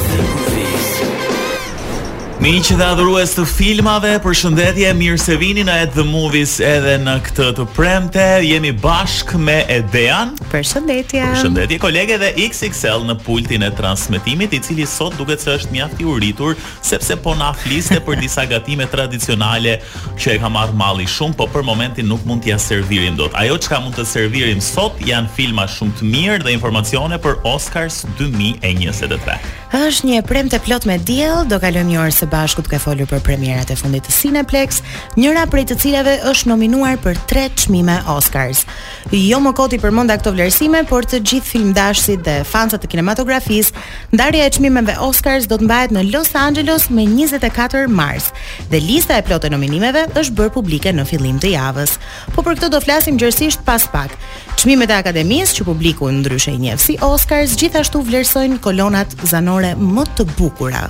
Miqë 2.43 2.75
dhe 2.75 2.87
adhurues 2.91 3.37
të 3.37 3.43
filmave, 3.47 4.09
për 4.25 4.35
shëndetje, 4.41 4.89
mirë 4.99 5.19
se 5.23 5.37
vini 5.39 5.63
në 5.63 5.75
Ed 5.85 5.93
The 5.95 6.03
Movies 6.09 6.57
edhe 6.67 6.97
në 7.05 7.13
këtë 7.29 7.45
të 7.59 7.67
premte, 7.77 8.25
jemi 8.43 8.73
bashk 8.83 9.37
me 9.39 9.61
Edean. 9.71 10.33
Për 10.51 10.65
shëndetje. 10.73 11.21
Për 11.29 11.39
shëndetje, 11.45 11.79
kolege 11.85 12.17
dhe 12.19 12.33
XXL 12.43 13.07
në 13.13 13.17
pultin 13.23 13.63
e 13.63 13.71
transmitimit, 13.79 14.57
i 14.59 14.61
cili 14.67 14.89
sot 14.91 15.15
duket 15.21 15.45
se 15.45 15.55
është 15.55 15.77
mjaft 15.77 16.03
i 16.03 16.09
uritur, 16.15 16.59
sepse 16.83 17.15
po 17.23 17.37
na 17.39 17.53
fliste 17.63 18.01
për 18.09 18.19
disa 18.25 18.49
gatime 18.51 18.89
tradicionale 18.91 19.77
që 20.19 20.35
e 20.35 20.39
ka 20.43 20.51
marrë 20.51 20.75
malli 20.83 21.07
shumë, 21.09 21.39
po 21.39 21.47
për 21.55 21.63
momentin 21.71 22.11
nuk 22.11 22.27
mund 22.27 22.43
t'ja 22.43 22.59
servirim 22.59 23.15
dot. 23.23 23.39
Ajo 23.39 23.55
që 23.63 23.71
ka 23.77 23.83
mund 23.87 24.01
të 24.01 24.09
servirim 24.17 24.59
sot 24.61 24.99
janë 25.07 25.31
filma 25.39 25.71
shumë 25.77 25.99
të 26.01 26.11
mirë 26.17 26.43
dhe 26.49 26.59
informacione 26.59 27.23
për 27.23 27.39
Oscars 27.55 28.03
2023. 28.19 29.39
Është 29.73 30.05
një 30.11 30.19
premte 30.29 30.59
plot 30.61 30.85
me 30.85 30.99
diell, 31.09 31.47
do 31.49 31.57
kalojmë 31.63 31.89
një 31.95 32.01
orë 32.03 32.13
së 32.13 32.27
bashku 32.33 32.63
duke 32.65 32.79
folur 32.81 33.07
për 33.11 33.21
premierat 33.27 33.71
e 33.71 33.77
fundit 33.77 34.07
të 34.07 34.15
Cineplex, 34.17 34.81
njëra 35.21 35.45
prej 35.53 35.67
të 35.71 35.77
cilave 35.83 36.15
është 36.31 36.49
nominuar 36.53 36.97
për 37.05 37.19
3 37.31 37.51
çmime 37.65 37.97
Oscars. 38.15 38.65
Jo 39.13 39.39
më 39.45 39.53
koti 39.59 39.79
përmenda 39.83 40.17
këto 40.21 40.33
vlerësime, 40.35 40.85
por 40.89 41.05
të 41.05 41.21
gjithë 41.21 41.51
filmdashësit 41.53 42.23
dhe 42.27 42.37
fansat 42.49 42.83
të 42.85 42.91
kinematografisë, 42.95 43.77
ndarja 44.15 44.49
e 44.49 44.55
çmimeve 44.57 44.97
Oscars 45.09 45.47
do 45.51 45.61
të 45.61 45.69
mbahet 45.69 45.93
në 45.97 46.07
Los 46.13 46.33
Angeles 46.39 46.89
me 46.91 47.05
24 47.11 47.85
mars 47.89 48.31
dhe 48.73 48.81
lista 48.81 49.19
e 49.21 49.27
plotë 49.27 49.51
nominimeve 49.53 50.07
është 50.17 50.39
bërë 50.39 50.55
publike 50.57 50.93
në 50.97 51.05
fillim 51.11 51.39
të 51.43 51.53
javës. 51.57 51.99
Po 52.35 52.45
për 52.47 52.57
këtë 52.59 52.73
do 52.75 52.81
flasim 52.81 53.21
gjërsisht 53.21 53.63
pas 53.69 53.85
pak. 53.93 54.17
Çmimet 54.63 54.91
e 54.91 54.97
Akademisë 54.97 55.59
që 55.59 55.67
publiku 55.67 56.09
ndryshe 56.13 56.53
i 56.55 56.61
njeh 56.65 56.79
si 56.81 56.97
Oscars 57.03 57.57
gjithashtu 57.59 58.01
vlerësojnë 58.07 58.61
kolonat 58.63 59.17
zanore 59.27 59.75
më 59.81 60.05
të 60.17 60.27
bukura. 60.39 60.87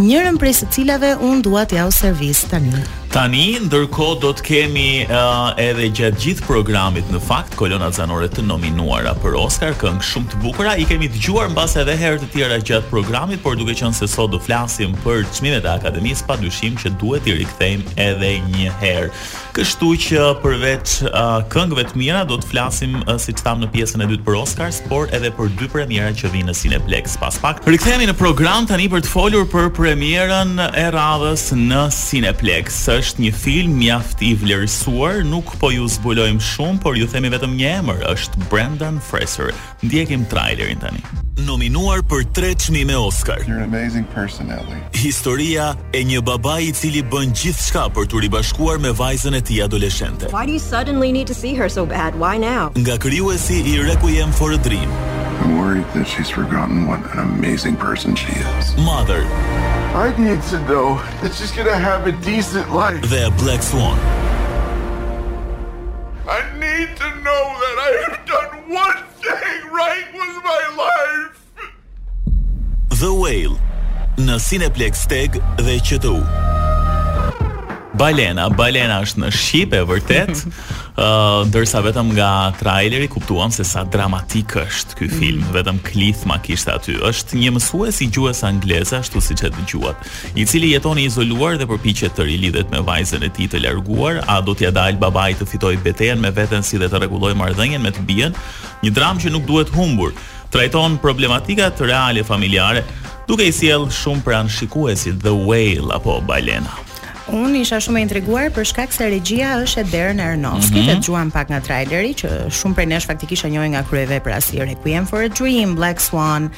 Njërën 0.00 0.38
prej 0.40 0.54
cilave 0.70 1.10
unë 1.20 1.42
dua 1.46 1.64
t'ja 1.68 1.84
ofroj 1.86 1.92
servis 1.94 2.40
tani 2.50 2.72
Tani 3.14 3.60
ndërkohë 3.62 4.16
do 4.24 4.32
të 4.34 4.42
kemi 4.42 4.84
uh, 5.06 5.52
edhe 5.62 5.84
gjatë 5.94 6.18
gjithë 6.24 6.44
programit 6.48 7.06
në 7.14 7.20
fakt 7.22 7.52
kolona 7.60 7.86
zanore 7.94 8.26
të 8.26 8.42
nominuara 8.42 9.12
për 9.22 9.36
Oscar, 9.38 9.76
këngë 9.78 10.02
shumë 10.02 10.32
të 10.32 10.40
bukura, 10.42 10.72
i 10.74 10.86
kemi 10.90 11.06
dëgjuar 11.14 11.52
mbas 11.52 11.76
edhe 11.78 11.94
herë 12.00 12.18
të 12.24 12.28
tjera 12.32 12.56
gjatë 12.58 12.90
programit, 12.90 13.38
por 13.44 13.54
duke 13.54 13.76
qenë 13.78 13.94
se 14.00 14.08
sot 14.10 14.32
do 14.32 14.40
flasim 14.42 14.96
për 15.04 15.22
çmimet 15.36 15.62
e 15.62 15.72
Akademisë, 15.76 16.26
padyshim 16.26 16.74
që 16.82 16.90
duhet 16.98 17.28
i 17.30 17.36
rikthejmë 17.38 17.94
edhe 18.02 18.32
një 18.48 18.74
herë. 18.82 19.14
Kështu 19.54 19.92
që 20.02 20.24
përveç 20.42 20.96
uh, 21.06 21.46
këngëve 21.54 21.86
të 21.92 22.00
mira 22.02 22.24
do 22.26 22.40
të 22.42 22.50
flasim 22.50 22.98
uh, 23.04 23.14
siç 23.22 23.44
tham 23.46 23.62
në 23.62 23.70
pjesën 23.76 24.02
e 24.02 24.10
dytë 24.10 24.26
për 24.26 24.40
Oscar, 24.40 24.74
por 24.90 25.06
edhe 25.14 25.30
për 25.38 25.54
dy 25.60 25.70
premiera 25.76 26.10
që 26.10 26.32
vijnë 26.34 26.50
në 26.50 26.56
Cineplex. 26.64 27.14
Pas 27.22 27.38
pak 27.46 27.62
rikthehemi 27.70 28.10
në 28.10 28.18
program 28.18 28.66
tani 28.66 28.90
për 28.90 29.06
të 29.06 29.12
folur 29.14 29.46
për 29.54 29.70
premierën 29.78 30.58
e 30.66 30.90
radhës 30.98 31.52
në 31.62 31.86
Cineplex 31.94 32.82
është 33.04 33.20
një 33.22 33.30
film 33.36 33.74
mjaft 33.82 34.22
i 34.24 34.30
vlerësuar, 34.40 35.22
nuk 35.28 35.52
po 35.60 35.68
ju 35.74 35.84
zbulojmë 35.92 36.40
shumë, 36.44 36.78
por 36.80 36.96
ju 36.96 37.06
themi 37.10 37.28
vetëm 37.32 37.56
një 37.60 37.72
emër, 37.80 38.00
është 38.14 38.48
Brendan 38.50 39.00
Fraser. 39.02 39.50
Ndjekim 39.84 40.24
trailerin 40.32 40.80
tani. 40.80 41.02
Nominuar 41.44 42.00
për 42.06 42.22
3 42.32 42.54
çmime 42.64 42.96
Oscar. 42.96 43.42
Historia 44.94 45.74
e 45.92 46.00
një 46.06 46.22
babai 46.24 46.70
i 46.70 46.72
cili 46.72 47.02
bën 47.02 47.34
gjithçka 47.36 47.88
për 47.94 48.08
të 48.08 48.22
ribashkuar 48.24 48.80
me 48.80 48.92
vajzën 48.94 49.36
e 49.36 49.42
tij 49.42 49.62
adoleshente. 49.66 50.30
Why 50.32 50.46
do 50.46 50.52
you 50.52 50.62
suddenly 50.72 51.12
need 51.12 51.26
to 51.26 51.34
see 51.34 51.54
her 51.58 51.68
so 51.68 51.84
bad? 51.84 52.14
Why 52.14 52.36
now? 52.38 52.72
Nga 52.76 52.96
krijuesi 53.04 53.60
i 53.66 53.74
Requiem 53.90 54.32
for 54.32 54.52
a 54.52 54.56
Dream. 54.56 54.88
I'm 55.42 55.58
worried 55.58 55.88
that 55.94 56.06
she's 56.08 56.30
forgotten 56.30 56.86
what 56.86 57.00
an 57.12 57.18
amazing 57.18 57.76
person 57.76 58.14
she 58.16 58.32
is. 58.58 58.76
Mother. 58.78 59.24
I 59.94 60.10
need 60.18 60.42
to 60.50 60.58
know 60.68 61.00
that 61.22 61.32
she's 61.36 61.52
going 61.52 61.68
to 61.68 61.76
have 61.76 62.04
a 62.08 62.12
decent 62.26 62.74
life. 62.74 63.00
The 63.02 63.32
Black 63.38 63.62
Swan. 63.62 63.96
I 66.28 66.40
need 66.58 66.90
to 67.02 67.08
know 67.26 67.44
that 67.62 67.76
I 67.88 67.90
have 68.08 68.18
done 68.26 68.52
one 68.86 69.02
thing 69.22 69.56
right 69.70 70.08
with 70.20 70.36
my 70.50 70.62
life. 70.84 71.38
The 72.98 73.14
Whale. 73.14 73.54
Në 74.18 74.40
Cineplex 74.48 75.06
Tag 75.10 75.38
dhe 75.62 75.76
QTU. 75.86 76.18
Balena, 77.94 78.48
balena 78.50 78.98
është 79.06 79.24
në 79.24 79.30
Shqipe, 79.30 79.84
vërtet. 79.92 80.42
ë 80.94 81.46
uh, 81.50 81.80
vetëm 81.82 82.12
nga 82.14 82.54
traileri 82.54 83.08
kuptuam 83.10 83.50
se 83.50 83.64
sa 83.66 83.82
dramatik 83.82 84.54
është 84.62 84.98
ky 85.00 85.06
mhm. 85.08 85.18
film, 85.18 85.40
mm. 85.42 85.50
vetëm 85.56 85.80
klithma 85.82 86.36
kishte 86.38 86.70
aty. 86.70 86.94
Është 87.02 87.40
një 87.40 87.50
mësues 87.56 87.98
i 87.98 88.06
gjuhës 88.14 88.44
angleze 88.46 88.94
ashtu 89.00 89.18
siç 89.18 89.42
e 89.42 89.50
dëgjuat, 89.56 90.06
i 90.38 90.46
cili 90.46 90.70
jeton 90.70 90.98
i 91.02 91.08
izoluar 91.10 91.58
dhe 91.58 91.66
përpiqet 91.66 92.14
të 92.14 92.28
rilidhet 92.30 92.70
me 92.70 92.84
vajzën 92.86 93.26
e 93.26 93.32
tij 93.34 93.48
të 93.50 93.64
larguar, 93.64 94.22
a 94.30 94.38
do 94.40 94.54
t'ia 94.54 94.70
dalë 94.70 95.02
babait 95.02 95.34
të 95.42 95.48
fitojë 95.50 95.82
betejën 95.82 96.22
me 96.22 96.30
veten 96.30 96.62
si 96.62 96.78
dhe 96.78 96.86
të 96.86 97.02
rregullojë 97.02 97.40
marrëdhënien 97.42 97.82
me 97.82 97.90
të 97.90 98.06
bijën, 98.06 98.38
një 98.86 98.94
dramë 98.94 99.24
që 99.26 99.34
nuk 99.34 99.50
duhet 99.50 99.74
humbur. 99.74 100.14
Trajton 100.54 101.00
problematika 101.02 101.72
reale 101.82 102.22
familjare, 102.22 102.86
duke 103.26 103.42
i 103.42 103.50
sjellë 103.50 103.90
shumë 103.90 104.22
pranë 104.22 104.50
shikuesit 104.60 105.18
The 105.26 105.34
Whale 105.34 105.90
apo 105.90 106.20
Balena. 106.22 106.84
Un 107.32 107.54
isha 107.56 107.78
shumë 107.80 108.02
e 108.02 108.02
intriguar 108.04 108.50
për 108.52 108.66
shkak 108.68 108.92
se 108.92 109.06
regjia 109.08 109.54
është 109.62 109.80
e 109.80 109.84
Darren 109.88 110.20
Aronofsky, 110.20 110.76
mm 110.82 110.86
-hmm. 110.86 110.92
e 110.92 110.96
dëgjuan 111.00 111.30
pak 111.32 111.48
nga 111.48 111.60
traileri 111.60 112.12
që 112.14 112.50
shumë 112.52 112.74
prej 112.76 112.86
nesh 112.90 113.06
faktikisht 113.08 113.44
e 113.46 113.50
njohin 113.50 113.70
nga 113.72 113.82
kryevepra 113.90 114.40
si 114.40 114.58
Requiem 114.60 115.06
for 115.06 115.22
a 115.24 115.28
Dream, 115.28 115.74
Black 115.74 116.00
Swan, 116.00 116.50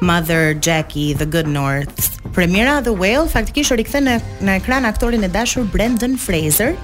Mother 0.00 0.54
Jackie, 0.54 1.14
The 1.16 1.26
Good 1.26 1.48
North. 1.50 2.22
Premiera 2.34 2.78
The 2.82 2.94
Whale 2.94 3.26
faktikisht 3.30 3.70
rikthe 3.74 3.98
në 4.00 4.20
në 4.46 4.56
ekran 4.56 4.84
aktorin 4.84 5.24
e 5.24 5.28
dashur 5.28 5.64
Brendan 5.64 6.18
Fraser, 6.18 6.74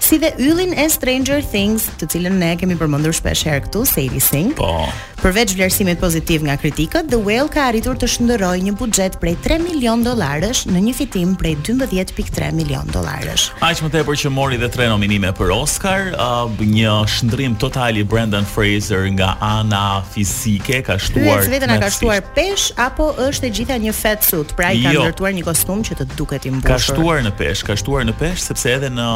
si 0.00 0.18
dhe 0.18 0.30
yllin 0.38 0.74
e 0.78 0.86
Stranger 0.90 1.42
Things, 1.42 1.88
të 1.98 2.06
cilën 2.06 2.32
ne 2.38 2.54
kemi 2.56 2.76
përmendur 2.78 3.12
shpesh 3.12 3.42
herë 3.44 3.60
këtu, 3.66 3.84
Sadie 3.86 4.20
Sink. 4.20 4.54
Po. 4.56 4.86
Përveç 5.24 5.54
vlerësimit 5.56 6.02
pozitiv 6.02 6.42
nga 6.44 6.52
kritikët, 6.60 7.06
The 7.08 7.16
Whale 7.16 7.48
ka 7.48 7.62
arritur 7.70 7.96
të 7.96 8.06
shndërrojë 8.12 8.64
një 8.66 8.72
buxhet 8.76 9.14
prej 9.22 9.32
3 9.46 9.56
milion 9.64 10.02
dollarësh 10.04 10.58
në 10.68 10.80
një 10.84 10.90
fitim 10.98 11.30
prej 11.40 11.54
12.3 11.64 12.50
milion 12.52 12.90
dollarësh. 12.92 13.46
Aq 13.64 13.80
më 13.86 13.88
tepër 13.94 14.18
që 14.20 14.32
mori 14.36 14.58
dhe 14.60 14.68
tre 14.74 14.84
nominime 14.90 15.30
për 15.38 15.54
Oscar, 15.54 16.10
uh, 16.12 16.44
një 16.60 16.98
shndrim 17.08 17.54
total 17.62 17.96
i 17.96 18.02
Brendan 18.04 18.44
Fraser 18.52 19.06
nga 19.16 19.30
ana 19.40 20.02
fizike 20.12 20.82
ka 20.90 20.98
shtuar. 21.00 21.40
Është 21.48 21.72
ka 21.72 21.88
shtuar 21.96 22.20
pesh 22.36 22.66
apo 22.76 23.08
është 23.28 23.48
e 23.48 23.52
gjitha 23.62 23.78
një 23.86 23.96
fat 23.96 24.28
suit, 24.28 24.52
pra 24.60 24.74
i 24.76 24.82
jo, 24.84 24.92
ka 24.92 25.06
ndërtuar 25.08 25.32
një 25.38 25.46
kostum 25.48 25.80
që 25.88 25.96
të 26.02 26.08
duket 26.20 26.50
i 26.52 26.52
mbushur. 26.52 26.68
Ka 26.68 26.76
shtuar 26.90 27.24
në 27.24 27.32
pesh, 27.40 27.64
ka 27.70 27.78
shtuar 27.80 28.04
në 28.10 28.18
pesh 28.20 28.44
sepse 28.50 28.76
edhe 28.76 28.92
në 29.00 29.08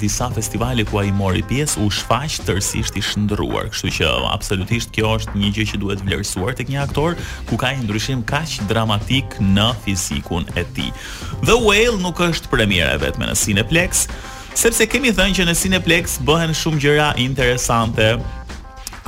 disa 0.00 0.32
festivale 0.32 0.88
ku 0.88 1.04
ai 1.04 1.12
mori 1.12 1.44
pjesë 1.52 1.84
u 1.84 1.92
shfaq 2.00 2.40
tërësisht 2.48 2.96
i 2.96 3.04
shndrruar, 3.10 3.68
kështu 3.76 3.92
që 4.00 4.10
absolutisht 4.32 4.96
kjo 4.96 5.18
është 5.20 5.36
një 5.36 5.48
një 5.50 5.58
gjë 5.58 5.68
që 5.72 5.80
duhet 5.82 6.02
vlerësuar 6.06 6.56
tek 6.58 6.70
një 6.70 6.80
aktor 6.86 7.18
ku 7.50 7.58
ka 7.60 7.74
një 7.74 7.86
ndryshim 7.86 8.22
kaq 8.30 8.56
dramatik 8.70 9.38
në 9.42 9.68
fizikun 9.86 10.46
e 10.54 10.64
tij. 10.76 10.90
The 11.44 11.56
Whale 11.58 11.98
nuk 12.02 12.22
është 12.30 12.50
premiera 12.54 12.96
vetëm 13.02 13.26
në 13.28 13.34
Cineplex. 13.42 14.06
Sepse 14.60 14.86
kemi 14.90 15.12
thënë 15.14 15.38
që 15.40 15.44
në 15.48 15.54
Cineplex 15.62 16.18
bëhen 16.26 16.54
shumë 16.58 16.80
gjëra 16.84 17.10
interesante, 17.22 18.16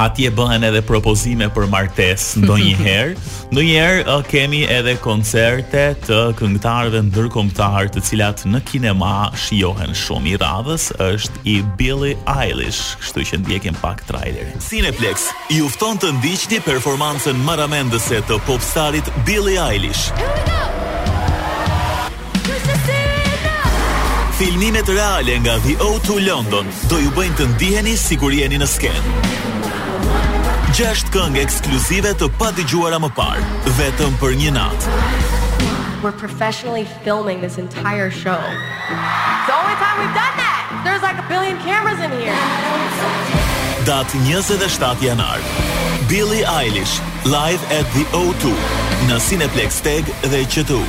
atje 0.03 0.31
bëhen 0.35 0.65
edhe 0.67 0.81
propozime 0.87 1.47
për 1.55 1.69
martes 1.71 2.25
ndonjëherë. 2.43 3.15
Ndonjëherë 3.55 4.03
uh, 4.09 4.23
kemi 4.27 4.63
edhe 4.77 4.97
koncerte 5.05 5.85
të 6.07 6.19
këngëtarëve 6.39 7.03
ndërkombëtar, 7.11 7.91
të 7.95 8.03
cilat 8.09 8.43
në 8.51 8.63
kinema 8.71 9.13
shijohen 9.47 9.93
shumë 10.03 10.33
i 10.35 10.39
radhës, 10.43 10.89
është 11.07 11.45
i 11.55 11.57
Billy 11.79 12.15
Eilish, 12.35 12.83
kështu 13.03 13.27
që 13.31 13.43
ndjekim 13.45 13.79
pak 13.85 14.03
trailerin. 14.11 14.59
Cineplex 14.67 15.29
ju 15.55 15.69
fton 15.75 16.01
të 16.03 16.13
ndiqni 16.19 16.63
performancën 16.67 17.39
maramendëse 17.47 18.23
të 18.31 18.41
popstarit 18.49 19.13
Billy 19.29 19.59
Eilish. 19.69 20.09
Filmimet 24.43 24.89
reale 24.91 25.37
nga 25.45 25.55
The 25.63 25.77
O2 25.79 26.17
London 26.27 26.67
do 26.91 26.99
ju 26.99 27.13
bëjnë 27.15 27.37
të 27.39 27.47
ndiheni 27.53 27.93
sikur 28.01 28.33
jeni 28.35 28.59
në 28.59 28.67
skenë. 28.67 29.61
Gjesht 30.73 31.11
këngë 31.13 31.43
ekskluzive 31.45 32.11
të 32.17 32.27
pa 32.41 32.47
dëgjuara 32.57 32.97
më 33.05 33.11
parë, 33.13 33.43
vetëm 33.77 34.15
për 34.23 34.37
një 34.41 34.53
natë. 34.57 34.93
We're 36.01 36.17
professionally 36.17 36.87
filming 37.05 37.43
this 37.45 37.59
entire 37.61 38.09
show. 38.09 38.41
It's 38.89 39.45
the 39.45 39.55
only 39.61 39.77
time 39.85 40.01
we've 40.01 40.17
done 40.17 40.37
that. 40.41 40.65
There's 40.87 41.05
like 41.05 41.21
a 41.21 41.27
billion 41.29 41.61
cameras 41.61 42.01
in 42.01 42.11
here. 42.17 42.33
Datë 43.85 44.25
27 44.25 45.05
janar. 45.05 45.45
Billie 46.09 46.47
Eilish 46.57 46.97
live 47.29 47.61
at 47.71 47.85
the 47.93 48.09
O2 48.25 48.57
në 49.13 49.21
Cineplex 49.29 49.83
Tag 49.85 50.09
dhe 50.25 50.41
QTU. 50.49 50.81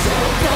So 0.00 0.47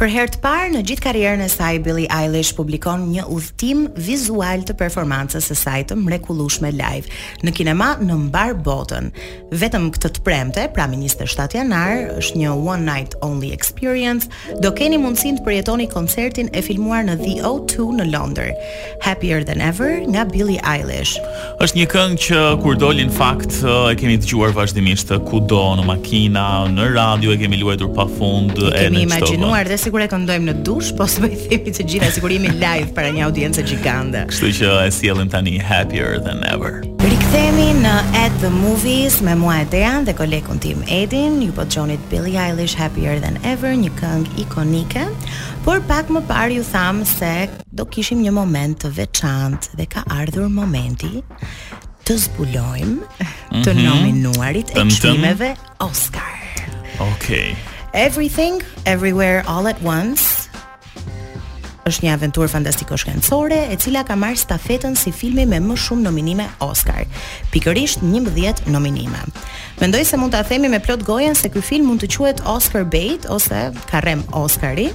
Për 0.00 0.08
herë 0.14 0.32
të 0.32 0.38
parë 0.40 0.68
në 0.72 0.80
gjithë 0.88 1.04
karrierën 1.04 1.42
e 1.44 1.46
saj 1.52 1.74
Billie 1.84 2.06
Eilish 2.16 2.54
publikon 2.56 3.02
një 3.12 3.26
udhëtim 3.36 3.82
vizual 4.00 4.62
të 4.64 4.72
performancës 4.80 5.50
së 5.50 5.56
saj 5.60 5.82
të 5.90 5.96
mrekullueshme 6.06 6.70
live 6.72 7.10
në 7.44 7.52
kinema 7.58 7.90
në 8.00 8.16
mbar 8.22 8.54
botën. 8.64 9.10
Vetëm 9.52 9.90
këtë 9.92 10.10
të 10.16 10.22
premte, 10.24 10.64
pra 10.72 10.86
7 10.88 11.52
janar, 11.52 12.16
është 12.16 12.40
një 12.40 12.52
one 12.56 12.80
night 12.86 13.14
only 13.20 13.50
experience, 13.52 14.30
do 14.64 14.70
keni 14.72 14.96
mundësinë 15.02 15.42
të 15.42 15.44
përjetoni 15.50 15.88
koncertin 15.92 16.48
e 16.56 16.64
filmuar 16.64 17.04
në 17.04 17.18
The 17.20 17.34
O2 17.50 17.90
në 18.00 18.08
Londër. 18.14 18.50
Happier 19.04 19.44
than 19.44 19.60
ever 19.60 19.98
nga 20.08 20.24
Billie 20.32 20.62
Eilish. 20.64 21.12
Është 21.60 21.82
një 21.82 21.88
këngë 21.92 22.22
që 22.24 22.40
kur 22.64 22.80
doli 22.86 23.04
në 23.10 23.18
fakt 23.20 23.60
e 23.60 23.76
kemi 24.00 24.16
dëgjuar 24.24 24.56
vazhdimisht 24.62 25.12
kudo 25.28 25.60
në 25.76 25.84
makina, 25.92 26.48
në 26.72 26.88
radio 26.96 27.36
e 27.36 27.38
kemi 27.44 27.60
luajtur 27.60 27.92
pafund 28.00 28.56
e 28.64 28.72
në 28.72 28.80
Kemi 28.80 29.04
imagjinuar 29.04 29.68
dhe 29.68 29.76
si 29.78 29.88
sikur 29.90 30.04
e 30.04 30.06
këndojmë 30.06 30.46
në 30.46 30.52
dush, 30.62 30.92
po 30.94 31.02
s'po 31.10 31.26
i 31.26 31.34
themi 31.50 31.70
të 31.74 31.82
gjitha 31.90 32.08
sikur 32.14 32.30
jemi 32.30 32.50
live 32.60 32.92
para 32.94 33.08
një 33.10 33.24
audiencë 33.26 33.62
gjigande. 33.66 34.20
Kështu 34.30 34.50
që 34.60 34.68
e 34.86 34.90
sjellim 34.94 35.30
tani 35.32 35.56
happier 35.58 36.20
than 36.22 36.44
ever. 36.46 36.84
Rikthehemi 37.02 37.64
në 37.82 37.94
At 38.20 38.36
the 38.38 38.50
Movies 38.54 39.16
me 39.26 39.34
mua 39.34 39.56
e 39.62 39.64
dhe 40.04 40.12
kolegun 40.14 40.60
tim 40.62 40.84
Edin, 40.86 41.40
ju 41.42 41.50
po 41.56 41.64
dëgjoni 41.66 41.96
Billie 42.10 42.38
Eilish 42.38 42.76
Happier 42.78 43.18
Than 43.18 43.40
Ever, 43.42 43.74
një 43.74 43.90
këngë 43.98 44.38
ikonike. 44.44 45.08
Por 45.64 45.82
pak 45.90 46.06
më 46.14 46.22
parë 46.30 46.60
ju 46.60 46.64
tham 46.70 47.02
se 47.04 47.48
do 47.74 47.84
kishim 47.84 48.22
një 48.22 48.30
moment 48.30 48.78
të 48.84 48.92
veçantë 48.94 49.74
dhe 49.74 49.88
ka 49.90 50.04
ardhur 50.06 50.46
momenti 50.48 51.24
të 52.06 52.14
zbulojmë 52.28 52.98
të 53.66 53.74
mhm. 53.74 53.82
nominuarit 53.88 54.70
e 54.70 54.86
çmimeve 54.86 55.50
Oscar. 55.80 56.38
Okej. 57.00 57.10
Okay. 57.18 57.69
Everything 57.92 58.62
Everywhere 58.86 59.42
All 59.46 59.66
at 59.66 59.78
Once 59.82 60.36
është 61.88 62.04
një 62.04 62.10
aventur 62.12 62.46
fantastiko 62.46 62.94
shkencore 63.00 63.56
e 63.72 63.76
cila 63.80 64.04
ka 64.06 64.14
marrë 64.14 64.38
stafetën 64.38 64.92
si 65.00 65.10
filmi 65.16 65.42
me 65.48 65.56
më 65.64 65.74
shumë 65.80 66.04
nominime 66.04 66.44
Oscar, 66.62 67.06
pikërisht 67.50 68.04
11 68.04 68.68
nominime. 68.70 69.18
Mendoj 69.80 70.04
se 70.06 70.20
mund 70.20 70.30
ta 70.36 70.44
themi 70.46 70.68
me 70.70 70.78
plot 70.84 71.02
gojen 71.08 71.34
se 71.34 71.50
ky 71.50 71.58
film 71.64 71.88
mund 71.90 72.04
të 72.04 72.12
quhet 72.14 72.42
Oscar 72.46 72.84
bait 72.86 73.26
ose 73.32 73.70
karrem 73.90 74.22
Oscari 74.30 74.90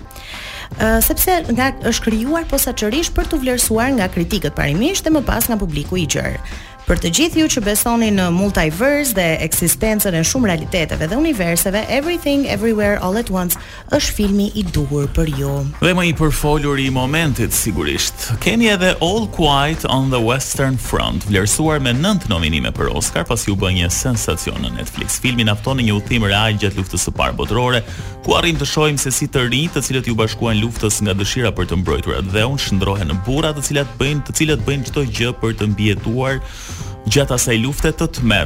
sepse 1.03 1.33
nga 1.51 1.73
është 1.85 2.05
krijuar 2.07 2.47
posaçërisht 2.51 3.15
për 3.17 3.27
të 3.31 3.41
vlerësuar 3.43 3.91
nga 3.99 4.07
kritikët 4.15 4.55
parimisht 4.57 5.03
dhe 5.05 5.13
më 5.19 5.25
pas 5.27 5.49
nga 5.51 5.59
publiku 5.59 5.99
i 5.99 6.07
gjerë. 6.07 6.39
Për 6.85 6.99
të 7.01 7.09
gjithë 7.17 7.39
ju 7.41 7.45
që 7.49 7.61
besoni 7.65 8.07
në 8.13 8.27
multiverse 8.29 9.15
dhe 9.17 9.23
eksistencën 9.41 10.13
e 10.13 10.19
shumë 10.29 10.51
realiteteve 10.51 11.07
dhe 11.09 11.17
universeve, 11.17 11.79
Everything 11.89 12.43
Everywhere 12.53 12.99
All 13.01 13.17
at 13.17 13.31
Once 13.33 13.57
është 13.93 14.13
filmi 14.19 14.51
i 14.53 14.61
duhur 14.69 15.07
për 15.17 15.31
ju. 15.33 15.53
Dhe 15.81 15.93
më 15.97 16.05
i 16.11 16.13
përfolur 16.19 16.77
i 16.83 16.91
momentit 16.93 17.57
sigurisht. 17.57 18.27
Keni 18.43 18.69
edhe 18.75 18.91
All 19.01 19.25
Quiet 19.33 19.81
on 19.89 20.11
the 20.13 20.19
Western 20.21 20.77
Front, 20.77 21.25
vlerësuar 21.31 21.81
me 21.81 21.95
9 21.97 22.29
nominime 22.29 22.69
për 22.77 22.93
Oscar 23.01 23.25
pasi 23.31 23.49
u 23.49 23.57
bë 23.57 23.73
një 23.79 23.89
sensacion 23.89 24.61
në 24.67 24.75
Netflix. 24.77 25.17
Filmi 25.25 25.47
në 25.49 25.57
një 25.57 25.95
udhtim 25.97 26.27
real 26.29 26.53
gjatë 26.53 26.77
luftës 26.83 27.07
së 27.09 27.15
parë 27.17 27.33
botërore, 27.41 27.81
ku 28.25 28.37
arrim 28.37 28.57
të 28.61 28.65
shohim 28.69 28.97
se 29.01 29.09
si 29.13 29.25
të 29.27 29.47
rinjtë, 29.49 29.79
të 29.81 29.85
cilët 29.89 30.07
ju 30.11 30.15
bashkuan 30.21 30.61
luftës 30.61 31.01
nga 31.01 31.13
dëshira 31.17 31.49
për 31.53 31.65
të 31.69 31.81
mbrojturat 31.81 32.25
dhe 32.29 32.45
unë 32.45 32.63
shndrohen 32.67 33.09
në 33.09 33.17
burra 33.25 33.53
të 33.57 33.65
cilat 33.71 33.93
bëjnë, 33.99 34.25
të 34.27 34.35
cilët 34.39 34.63
bëjnë 34.69 34.89
çdo 34.91 35.03
gjë 35.09 35.33
për 35.41 35.57
të 35.59 35.67
mbijetuar 35.73 36.41
Gjatë 37.05 37.35
asaj 37.37 37.55
lufte 37.61 37.91
të 37.93 38.07
të 38.17 38.43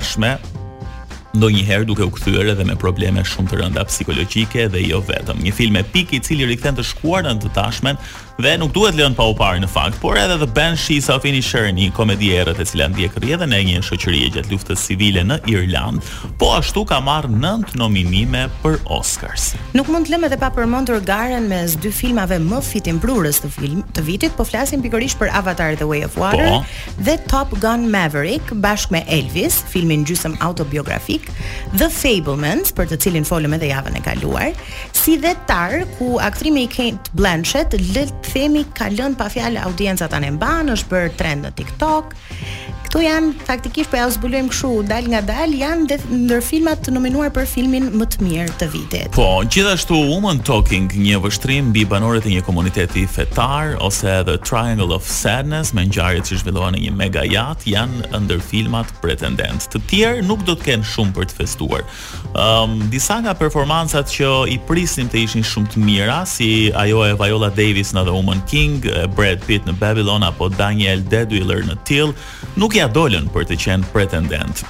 ndonjëherë 1.38 1.86
duke 1.86 2.04
u 2.04 2.10
kthyer 2.16 2.48
edhe 2.56 2.64
me 2.66 2.74
probleme 2.82 3.22
shumë 3.24 3.52
të 3.52 3.58
rënda 3.60 3.84
psikologjike 3.88 4.64
dhe 4.74 4.82
jo 4.82 4.98
vetëm. 5.06 5.44
Një 5.46 5.52
film 5.54 5.76
epik 5.78 6.10
i 6.12 6.20
cili 6.26 6.48
rikthen 6.50 6.74
të 6.80 6.84
shkuar 6.90 7.24
në 7.28 7.36
të 7.44 7.52
tashmen 7.56 8.02
dhe 8.40 8.54
nuk 8.56 8.72
duhet 8.74 8.96
lënë 8.96 9.18
pa 9.20 9.26
u 9.28 9.34
parë 9.36 9.60
në 9.60 9.68
fakt, 9.68 9.98
por 10.00 10.16
edhe 10.16 10.38
The 10.40 10.48
Banshees 10.56 11.10
of 11.12 11.26
Inisherin, 11.28 11.76
një 11.76 11.90
komedi 11.98 12.30
e 12.40 12.44
cila 12.64 12.86
ndjek 12.88 13.18
edhe 13.20 13.36
e 13.36 13.62
një 13.68 13.82
shoqërie 13.84 14.30
gjatë 14.32 14.54
luftës 14.54 14.80
civile 14.88 15.26
në 15.28 15.38
Irland, 15.52 16.00
po 16.40 16.54
ashtu 16.56 16.86
ka 16.88 17.02
marrë 17.04 17.28
9 17.36 17.76
nominime 17.82 18.46
për 18.64 18.78
Oscars. 18.96 19.50
Nuk 19.76 19.92
mund 19.92 20.08
të 20.08 20.14
lëmë 20.16 20.28
edhe 20.30 20.38
pa 20.40 20.52
përmendur 20.56 21.04
Garen 21.06 21.50
mes 21.52 21.76
dy 21.84 21.92
filmave 21.92 22.38
më 22.40 22.62
fitimbrurës 22.64 23.42
të 23.44 23.50
film 23.58 23.82
të 23.98 24.06
vitit, 24.08 24.32
po 24.40 24.48
flasim 24.48 24.80
pikërisht 24.86 25.20
për 25.20 25.34
Avatar 25.36 25.76
The 25.82 25.90
Way 25.92 26.06
of 26.08 26.16
Water 26.22 26.48
po? 26.62 26.64
dhe 27.10 27.18
Top 27.28 27.52
Gun 27.60 27.90
Maverick 27.92 28.54
bashkë 28.64 28.96
me 28.96 29.04
Elvis, 29.20 29.60
filmin 29.74 30.08
gjysmë 30.08 30.40
autobiografik, 30.48 31.28
The 31.76 31.92
Fablemans, 31.92 32.72
për 32.80 32.88
të 32.94 33.02
cilin 33.04 33.28
folëm 33.28 33.60
edhe 33.60 33.74
javën 33.74 34.00
e 34.00 34.06
kaluar, 34.08 34.50
si 34.96 35.20
dhe 35.20 35.36
Tar, 35.50 35.82
ku 36.00 36.22
aktrimi 36.24 36.70
i 36.70 36.72
Kate 36.72 37.12
Blanchett 37.20 37.76
lë 37.92 38.08
themi 38.34 38.66
ka 38.78 38.90
lënë 38.94 39.18
pa 39.20 39.28
fjalë 39.34 39.64
audiencat 39.68 40.14
e 40.20 40.30
mban, 40.36 40.70
është 40.76 40.92
bërë 40.94 41.16
trend 41.20 41.48
në 41.48 41.54
TikTok. 41.58 42.14
Këtu 42.90 43.04
janë 43.04 43.46
faktikisht 43.46 43.92
po 43.92 44.00
ja 44.00 44.08
zbulojmë 44.10 44.50
kshu 44.50 44.70
dal 44.90 45.06
nga 45.12 45.20
dal, 45.28 45.52
janë 45.54 45.84
dhe, 45.92 45.98
ndër 46.24 46.42
filmat 46.44 46.82
të 46.82 46.94
nominuar 46.96 47.30
për 47.36 47.46
filmin 47.52 47.90
më 48.00 48.08
të 48.14 48.24
mirë 48.26 48.56
të 48.58 48.68
vitit. 48.74 49.12
Po, 49.14 49.28
gjithashtu 49.46 49.94
Woman 50.10 50.40
Talking, 50.48 50.88
një 50.98 51.20
vështrim 51.22 51.70
mbi 51.70 51.84
banorët 51.92 52.26
e 52.26 52.34
një 52.34 52.46
komuniteti 52.48 53.04
fetar 53.10 53.76
ose 53.86 54.16
The 54.26 54.40
Triangle 54.42 54.90
of 54.96 55.06
Sadness 55.06 55.74
me 55.78 55.86
ngjarjet 55.90 56.32
që 56.32 56.40
zhvillohen 56.42 56.74
në 56.80 56.84
një 56.88 56.96
mega 56.98 57.26
yacht, 57.30 57.68
janë 57.70 58.10
ndër 58.26 58.42
filmat 58.48 58.90
pretendent. 59.06 59.70
Të 59.70 59.84
tjerë 59.92 60.26
nuk 60.30 60.42
do 60.50 60.58
të 60.58 60.72
kenë 60.72 60.90
shumë 60.96 61.16
për 61.20 61.30
të 61.30 61.40
festuar. 61.44 61.86
Um, 62.38 62.78
disa 62.94 63.18
nga 63.26 63.34
performancat 63.34 64.06
që 64.14 64.28
i 64.54 64.58
prisnim 64.70 65.10
të 65.10 65.24
ishin 65.26 65.46
shumë 65.46 65.72
të 65.74 65.82
mira, 65.86 66.20
si 66.30 66.70
ajo 66.78 67.02
e 67.08 67.16
Viola 67.18 67.50
Davis 67.50 67.94
në 67.96 68.06
The 68.06 68.14
Woman 68.14 68.44
King, 68.52 68.78
Brad 69.18 69.42
Pitt 69.48 69.66
në 69.70 69.74
Babylon 69.82 70.26
apo 70.30 70.50
Daniel 70.54 71.02
Deadwiller 71.10 71.66
në 71.72 71.80
Till, 71.90 72.14
nuk 72.62 72.78
ja 72.78 72.86
dolën 72.88 73.30
për 73.34 73.50
të 73.50 73.60
qenë 73.66 73.90
pretendent 73.96 74.62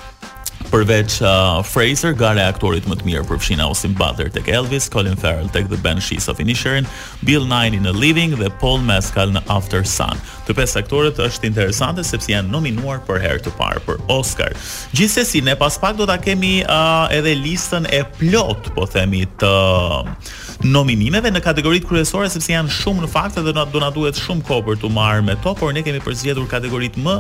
përveç 0.71 1.15
uh, 1.23 1.59
Fraser, 1.65 2.11
gare 2.19 2.41
aktorit 2.45 2.85
më 2.89 2.97
të 2.99 3.07
mirë 3.07 3.23
përfshin 3.29 3.61
Austin 3.65 3.95
Butler 3.97 4.29
tek 4.33 4.49
Elvis, 4.53 4.87
Colin 4.93 5.17
Farrell 5.19 5.49
tek 5.53 5.67
The 5.71 5.79
Banshees 5.83 6.29
of 6.29 6.39
Inisherin, 6.43 6.87
Bill 7.25 7.47
Nye 7.49 7.77
in 7.79 7.85
The 7.87 7.93
Living 7.95 8.35
dhe 8.39 8.49
Paul 8.61 8.79
Mescal 8.85 9.33
në 9.35 9.43
After 9.53 9.83
Sun. 9.89 10.19
Të 10.47 10.55
pesë 10.57 10.81
aktorët 10.83 11.21
është 11.25 11.49
interesante 11.49 12.05
sepse 12.05 12.31
janë 12.35 12.51
nominuar 12.53 13.01
për 13.07 13.21
herë 13.25 13.43
të 13.47 13.55
parë 13.59 13.83
për 13.87 14.03
Oscar. 14.15 14.53
Gjithsesi, 14.97 15.41
ne 15.45 15.57
pas 15.59 15.77
pak 15.81 15.97
do 15.99 16.07
ta 16.09 16.19
kemi 16.21 16.59
uh, 16.67 17.09
edhe 17.13 17.33
listën 17.39 17.89
e 17.93 18.03
plot, 18.19 18.71
po 18.77 18.85
themi 18.89 19.25
të 19.41 19.49
uh, 19.49 20.37
nominimeve 20.63 21.31
në 21.31 21.39
kategoritë 21.43 21.87
kryesore 21.87 22.27
sepse 22.31 22.51
janë 22.51 22.73
shumë 22.73 23.05
në 23.05 23.09
fakt 23.13 23.37
dhe 23.39 23.53
do 23.55 23.79
na 23.81 23.89
duhet 23.95 24.19
shumë 24.19 24.43
kohë 24.49 24.65
për 24.67 24.79
tu 24.81 24.89
marrë 24.91 25.23
me 25.25 25.37
to, 25.43 25.53
por 25.55 25.71
ne 25.75 25.83
kemi 25.85 26.01
përzgjedhur 26.03 26.49
kategoritë 26.51 27.03
më 27.05 27.15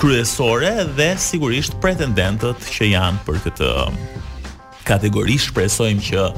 kryesore 0.00 0.70
dhe 0.98 1.10
sigurisht 1.18 1.78
pretendentët 1.82 2.68
që 2.76 2.92
janë 2.94 3.24
për 3.26 3.42
këtë 3.48 3.72
um, 3.86 3.98
kategori 4.86 5.34
shpresojmë 5.48 6.04
që 6.10 6.28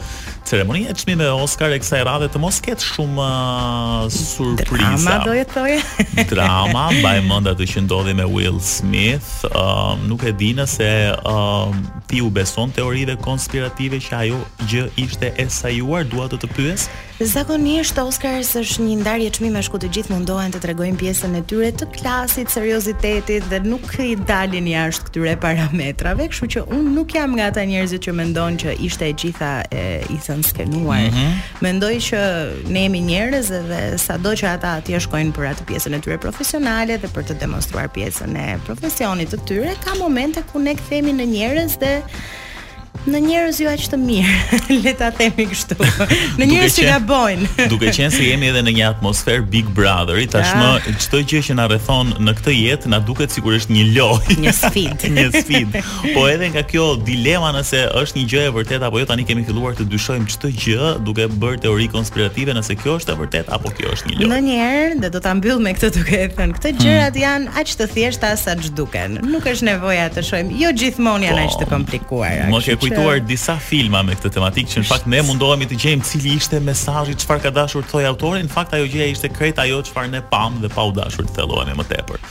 ceremonia 0.45 0.91
e 0.91 0.95
çmimeve 0.95 1.33
Oscar 1.33 1.71
e 1.73 1.79
kësaj 1.81 2.05
radhe 2.09 2.29
të 2.33 2.41
mos 2.43 2.59
ketë 2.65 2.85
shumë 2.89 3.27
uh, 3.27 4.05
surpriza. 4.13 5.01
Drama 5.03 5.17
do 5.27 5.35
të 5.37 5.47
thojë. 5.53 6.07
Drama, 6.33 6.85
mbaj 6.99 7.19
mend 7.27 7.51
atë 7.53 7.67
që 7.73 7.85
ndodhi 7.87 8.15
me 8.19 8.27
Will 8.33 8.61
Smith, 8.65 9.29
uh, 9.51 9.93
nuk 10.09 10.25
e 10.29 10.33
di 10.41 10.53
nëse 10.59 10.91
uh, 11.19 11.75
ti 12.11 12.21
u 12.25 12.31
beson 12.33 12.73
teorive 12.77 13.17
konspirative 13.25 14.01
që 14.09 14.17
ajo 14.23 14.41
gjë 14.71 14.87
ishte 15.05 15.33
e 15.39 15.47
sajuar, 15.53 16.07
dua 16.09 16.29
të 16.33 16.41
të 16.45 16.53
pyes. 16.57 16.89
Zakonisht 17.19 17.99
Oscars 17.99 18.53
është 18.61 18.85
një 18.87 19.01
ndarje 19.01 19.31
çmimesh 19.41 19.71
ku 19.75 19.79
të 19.83 19.89
gjithë 19.97 20.15
mundohen 20.15 20.53
të 20.55 20.61
tregojnë 20.63 21.01
pjesën 21.01 21.33
e 21.35 21.41
tyre 21.51 21.73
të 21.75 21.89
klasit, 21.97 22.53
seriozitetit 22.55 23.49
dhe 23.51 23.59
nuk 23.67 23.91
i 24.05 24.13
dalin 24.29 24.69
jashtë 24.71 25.09
këtyre 25.09 25.35
parametrave, 25.43 26.29
kështu 26.31 26.51
që 26.55 26.65
unë 26.79 26.95
nuk 26.95 27.17
jam 27.19 27.35
nga 27.35 27.51
ata 27.51 27.67
njerëzit 27.67 28.07
që 28.07 28.15
mendojnë 28.21 28.63
që 28.63 28.77
ishte 28.87 29.09
e 29.11 29.17
gjitha 29.19 29.51
e, 29.75 29.83
i 30.15 30.21
qenë 30.29 30.49
skenuar. 30.49 31.03
Mm 31.03 31.11
-hmm. 31.11 31.37
Mendoj 31.65 31.93
që 32.09 32.21
ne 32.75 32.83
jemi 32.85 33.01
njerëz 33.11 33.51
edhe 33.61 33.99
sado 33.99 34.33
që 34.37 34.49
ata 34.55 34.75
atje 34.81 35.01
shkojnë 35.07 35.33
për 35.37 35.47
atë 35.53 35.65
pjesën 35.69 35.97
e 35.99 36.03
tyre 36.05 36.19
profesionale 36.27 36.99
dhe 37.03 37.11
për 37.17 37.29
të 37.29 37.39
demonstruar 37.45 37.89
pjesën 37.97 38.37
e 38.47 38.59
profesionit 38.67 39.33
të 39.33 39.39
tyre, 39.49 39.73
ka 39.85 39.95
momente 40.03 40.43
ku 40.53 40.59
ne 40.59 40.75
kthehemi 40.75 41.13
në 41.21 41.27
njerëz 41.35 41.79
dhe 41.83 41.95
në 43.13 43.21
njerëz 43.25 43.59
jo 43.63 43.69
aq 43.73 43.85
të 43.93 43.99
mirë, 44.03 44.33
le 44.83 44.93
ta 44.99 45.09
themi 45.15 45.47
kështu. 45.51 45.77
Në 46.39 46.47
njerëz 46.51 46.75
që 46.79 46.85
gabojnë. 46.89 47.49
Duke 47.73 47.91
qenë 47.95 48.11
se 48.15 48.21
jemi 48.27 48.49
edhe 48.51 48.61
në 48.67 48.73
një 48.79 48.85
atmosferë 48.91 49.45
Big 49.53 49.69
Brotheri, 49.77 50.27
tashmë 50.31 50.97
çdo 51.05 51.21
gjë 51.31 51.41
që 51.49 51.57
na 51.59 51.67
rrethon 51.71 52.13
në 52.27 52.35
këtë 52.41 52.55
jetë 52.57 52.91
na 52.93 53.01
duket 53.07 53.33
sikur 53.35 53.57
është 53.57 53.73
një 53.75 53.85
lojë, 53.97 54.37
një 54.45 54.55
sfidë, 54.59 55.11
një 55.17 55.27
sfidë. 55.37 55.83
Po 56.17 56.27
edhe 56.31 56.51
nga 56.55 56.65
kjo 56.69 56.89
dilema 57.07 57.53
nëse 57.57 57.85
është 57.99 58.19
një 58.21 58.27
gjë 58.33 58.45
e 58.45 58.53
vërtetë 58.59 58.89
apo 58.91 59.01
jo, 59.03 59.09
tani 59.11 59.25
kemi 59.29 59.47
filluar 59.49 59.77
të 59.79 59.89
dyshojmë 59.93 60.29
çdo 60.37 60.53
gjë 60.67 60.91
duke 61.09 61.29
bërë 61.41 61.63
teori 61.65 61.89
konspirative 61.95 62.57
nëse 62.59 62.77
kjo 62.83 62.99
është 63.01 63.15
e 63.15 63.19
vërtetë 63.23 63.55
apo 63.59 63.73
kjo 63.79 63.95
është 63.97 64.11
një 64.11 64.19
lojë. 64.19 64.31
Ndonjëherë 64.35 65.01
do, 65.07 65.13
do 65.17 65.25
ta 65.27 65.35
mbyll 65.39 65.63
me 65.65 65.73
këtë 65.77 65.93
duke 65.99 66.21
thënë, 66.37 66.59
këto 66.59 66.73
hmm. 66.73 66.83
gjërat 66.83 67.15
hmm. 67.15 67.23
janë 67.25 67.57
aq 67.63 67.75
të 67.81 67.89
thjeshta 67.95 68.33
sa 68.41 68.57
duken. 68.59 69.19
Nuk 69.33 69.47
është 69.53 69.71
nevoja 69.71 70.09
të 70.15 70.27
shojmë, 70.29 70.59
jo 70.65 70.75
gjithmonë 70.83 71.31
janë 71.31 71.45
po, 71.49 71.53
aq 71.53 71.61
të 71.63 71.71
komplikuara. 71.73 72.49
Mos 72.53 72.69
e 72.69 72.77
ndërtuar 72.99 73.21
disa 73.29 73.55
filma 73.63 74.01
me 74.05 74.15
këtë 74.19 74.31
tematikë 74.37 74.73
që 74.73 74.81
në 74.83 74.89
fakt 74.89 75.07
ne 75.13 75.21
mundohemi 75.27 75.69
të 75.71 75.79
gjejmë 75.83 76.07
cili 76.09 76.33
ishte 76.39 76.59
mesazhi, 76.67 77.15
çfarë 77.23 77.45
ka 77.47 77.53
dashur 77.61 77.87
të 77.87 77.93
thojë 77.95 78.09
autori. 78.11 78.43
Në 78.47 78.53
fakt 78.53 78.75
ajo 78.75 78.89
gjëja 78.91 79.13
ishte 79.15 79.31
krejt 79.35 79.61
ajo 79.63 79.83
çfarë 79.87 80.13
ne 80.17 80.23
pam 80.33 80.59
dhe 80.63 80.73
pa 80.75 80.87
u 80.91 80.97
dashur 80.99 81.29
të 81.29 81.39
thellohemi 81.39 81.79
më 81.79 81.89
tepër. 81.95 82.27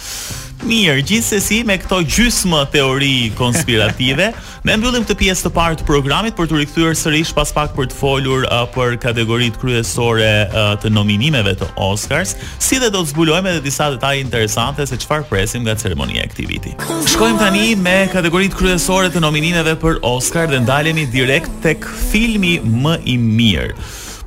Mirë, 0.68 1.04
gjithsesi 1.06 1.60
me 1.64 1.76
këto 1.78 2.00
gjysmë 2.10 2.64
teori 2.74 3.30
konspirative, 3.38 4.32
ne 4.68 4.74
mbyllim 4.82 5.04
këtë 5.06 5.16
pjesë 5.20 5.46
të 5.46 5.52
parë 5.54 5.78
të 5.80 5.86
programit 5.88 6.34
për 6.36 6.50
të 6.50 6.62
rikthyer 6.64 6.96
sërish 6.98 7.30
pas 7.38 7.52
pak 7.54 7.76
për 7.78 7.92
të 7.92 7.96
folur 8.00 8.48
uh, 8.50 8.64
për 8.74 8.96
kategoritë 9.06 9.62
kryesore 9.62 10.32
uh, 10.48 10.72
të 10.82 10.90
nominimeve 10.98 11.54
të 11.62 11.70
Oscars, 11.92 12.34
si 12.58 12.80
dhe 12.82 12.90
do 12.90 13.04
të 13.06 13.12
zbulojmë 13.14 13.54
edhe 13.54 13.64
disa 13.68 13.92
detaje 13.94 14.24
interesante 14.26 14.88
se 14.90 14.98
çfarë 15.06 15.30
presim 15.30 15.62
nga 15.68 15.78
ceremonia 15.78 16.26
e 16.26 16.32
këtij 16.34 16.50
viti. 16.50 16.74
Shkojmë 17.14 17.40
tani 17.46 17.68
me 17.86 18.00
kategoritë 18.12 18.58
kryesore 18.58 19.14
të 19.14 19.22
nominimeve 19.28 19.78
për 19.82 20.02
Oscar 20.10 20.50
dhe 20.66 21.06
direkt 21.12 21.50
tek 21.62 21.84
filmi 22.12 22.58
më 22.66 22.96
i 23.14 23.18
mirë. 23.20 23.74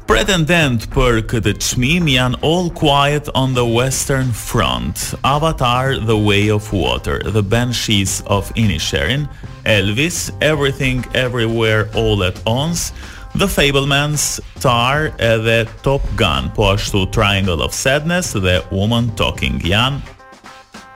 Pretendent 0.06 0.86
për 0.90 1.20
këtë 1.30 1.52
çmim 1.62 2.06
janë 2.10 2.38
All 2.42 2.70
Quiet 2.74 3.28
on 3.34 3.54
the 3.54 3.64
Western 3.64 4.30
Front, 4.32 5.14
Avatar: 5.24 5.96
The 5.98 6.16
Way 6.18 6.50
of 6.50 6.72
Water, 6.72 7.20
The 7.22 7.42
Banshees 7.42 8.22
of 8.26 8.50
Inisherin, 8.54 9.28
Elvis: 9.64 10.30
Everything 10.40 11.04
Everywhere 11.14 11.88
All 11.94 12.22
at 12.24 12.38
Once, 12.46 12.92
The 13.36 13.46
Fablemans, 13.46 14.40
Tar 14.60 15.10
edhe 15.18 15.66
Top 15.82 16.02
Gun, 16.16 16.50
po 16.54 16.74
ashtu 16.74 17.06
Triangle 17.12 17.62
of 17.62 17.74
Sadness 17.74 18.34
dhe 18.34 18.62
Woman 18.70 19.14
Talking. 19.14 19.62
Jan 19.64 20.02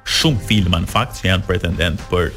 shumë 0.05 0.41
filma 0.49 0.79
në 0.85 0.89
fakt 0.91 1.19
që 1.19 1.29
janë 1.31 1.47
pretendent 1.49 2.03
për 2.11 2.31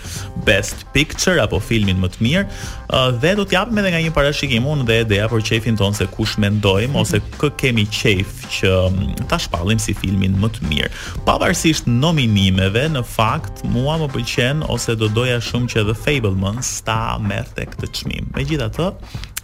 Best 0.47 0.85
Picture 0.95 1.37
apo 1.43 1.59
filmin 1.63 1.99
më 1.99 2.09
të 2.13 2.23
mirë 2.23 3.01
dhe 3.19 3.33
do 3.39 3.45
t'japim 3.49 3.81
edhe 3.81 3.91
nga 3.93 4.01
një 4.05 4.13
parashikim 4.15 4.67
unë 4.71 4.85
dhe 4.87 4.99
ideja 5.03 5.27
për 5.31 5.43
qefin 5.49 5.79
tonë 5.79 5.99
se 5.99 6.07
kush 6.15 6.37
mendojmë 6.41 6.89
mhm. 6.89 7.01
ose 7.01 7.19
kë 7.41 7.51
kemi 7.59 7.87
qef 7.91 8.45
që 8.59 8.73
mm, 8.87 9.27
ta 9.31 9.39
shpallim 9.43 9.81
si 9.83 9.95
filmin 9.97 10.37
më 10.39 10.51
të 10.57 10.69
mirë. 10.71 10.91
Pavarësisht 11.27 11.87
nominimeve, 11.89 12.87
në 12.95 13.03
fakt 13.07 13.65
mua 13.75 13.97
më 14.01 14.07
pëlqen 14.15 14.63
ose 14.71 14.95
do 14.99 15.11
doja 15.17 15.39
shumë 15.43 15.71
që 15.73 15.85
The 15.91 15.97
Fablemans 16.05 16.71
ta 16.87 17.01
merrte 17.21 17.67
këtë 17.73 17.91
çmim. 18.01 18.31
Megjithatë, 18.37 18.91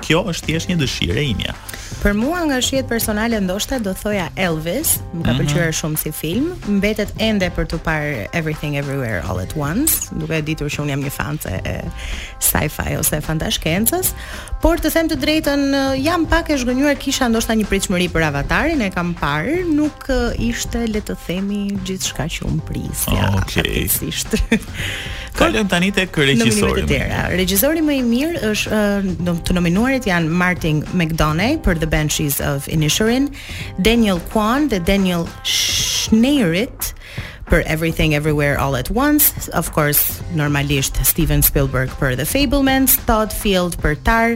kjo 0.03 0.23
është 0.31 0.47
thjesht 0.49 0.71
një 0.71 0.79
dëshire 0.83 1.23
imja. 1.33 1.55
Për 2.01 2.15
mua 2.17 2.41
nga 2.49 2.57
shihet 2.63 2.87
personale 2.89 3.37
ndoshta 3.43 3.77
do 3.83 3.91
thoja 3.97 4.25
Elvis, 4.39 4.95
më 5.13 5.23
ka 5.25 5.33
mhm. 5.33 5.39
pëlqyer 5.41 5.59
mm 5.59 5.67
-hmm. 5.71 5.79
shumë 5.79 5.99
si 6.03 6.11
film. 6.11 6.47
Mbetet 6.77 7.13
ende 7.19 7.49
për 7.55 7.65
të 7.69 7.77
parë 7.77 8.27
Everything 8.33 8.77
Everywhere 8.79 9.21
All 9.29 9.39
at 9.39 9.53
Once, 9.57 10.09
duke 10.11 10.41
ditur 10.41 10.69
që 10.71 10.81
un 10.81 10.89
jam 10.89 11.03
një 11.03 11.11
fan 11.11 11.37
e 11.65 11.81
sci-fi 12.39 12.95
ose 12.99 13.21
fantashkencës, 13.21 14.13
por 14.61 14.77
të 14.79 14.91
them 14.93 15.07
të 15.09 15.15
drejtën 15.21 15.61
jam 16.03 16.25
pak 16.29 16.49
e 16.53 16.57
zhgënjur 16.57 16.95
kisha 16.99 17.27
ndoshta 17.27 17.53
një 17.53 17.65
pritshmëri 17.65 18.09
për 18.09 18.23
Avatarin, 18.29 18.81
e 18.81 18.89
kam 18.93 19.15
parë, 19.17 19.63
nuk 19.73 20.05
ishte 20.39 20.85
le 20.87 20.99
të 21.01 21.15
themi 21.27 21.71
gjithçka 21.85 22.23
që 22.29 22.45
un 22.47 22.59
prisja. 22.67 23.33
Okej. 23.41 23.89
Okay. 23.89 24.61
Kalojm 25.33 25.67
tani 25.69 25.89
tek 25.91 26.13
regjisorët 26.17 26.85
e 26.85 26.89
tjerë. 26.89 27.21
Regjisori 27.39 27.81
më 27.85 27.95
i 27.97 28.01
mirë 28.05 28.41
është 28.51 28.81
do 29.27 29.33
të 29.47 29.55
nominuarit 29.57 30.05
janë 30.05 30.29
Martin 30.41 30.83
McDonagh 30.93 31.57
për 31.65 31.81
The 31.81 31.89
Banshees 31.89 32.37
of 32.45 32.69
Inisherin, 32.69 33.31
Daniel 33.81 34.21
Kwan 34.29 34.69
dhe 34.69 34.81
Daniel 34.85 35.25
Schneerit 35.41 36.92
për 37.51 37.61
Everything 37.67 38.13
Everywhere 38.13 38.57
All 38.59 38.75
at 38.75 38.89
Once, 38.89 39.49
of 39.53 39.71
course, 39.73 40.21
normalisht 40.35 40.95
Steven 41.05 41.41
Spielberg 41.43 41.91
për 41.99 42.15
The 42.19 42.25
Fablemans, 42.27 42.95
Todd 43.07 43.33
Field 43.35 43.75
për 43.83 43.95
Tar 44.05 44.35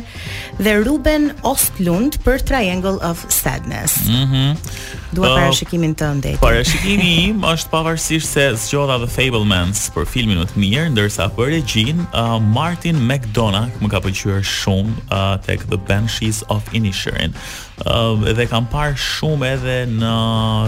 dhe 0.59 0.73
Ruben 0.85 1.31
Ostlund 1.47 2.19
për 2.25 2.43
Triangle 2.47 2.95
of 3.09 3.25
Sadness. 3.31 4.07
Mhm. 4.07 4.35
Mm 4.37 4.95
Dua 5.15 5.29
uh, 5.31 5.37
parashikimin 5.39 5.93
të 5.95 6.07
ndëtit. 6.17 6.39
Parashikimi 6.43 7.11
im 7.29 7.45
është 7.47 7.69
pavarësisht 7.71 8.27
se 8.27 8.43
zgjodha 8.59 8.97
The 8.99 9.07
Fablemans 9.07 9.85
për 9.95 10.03
filmin 10.05 10.41
më 10.41 10.49
të 10.51 10.59
mirë, 10.59 10.81
ndërsa 10.97 11.29
për 11.37 11.53
regjin 11.55 12.01
uh, 12.09 12.35
Martin 12.43 12.99
McDonagh 13.07 13.79
më 13.79 13.91
ka 13.93 14.01
pëlqyer 14.03 14.43
shumë 14.45 14.91
uh, 15.07 15.23
tek 15.47 15.63
The 15.71 15.79
Banshees 15.87 16.43
of 16.53 16.67
Inisherin 16.75 17.31
edhe 18.27 18.47
kam 18.49 18.65
parë 18.65 18.97
shumë 18.97 19.47
edhe 19.55 19.75
në 19.91 20.13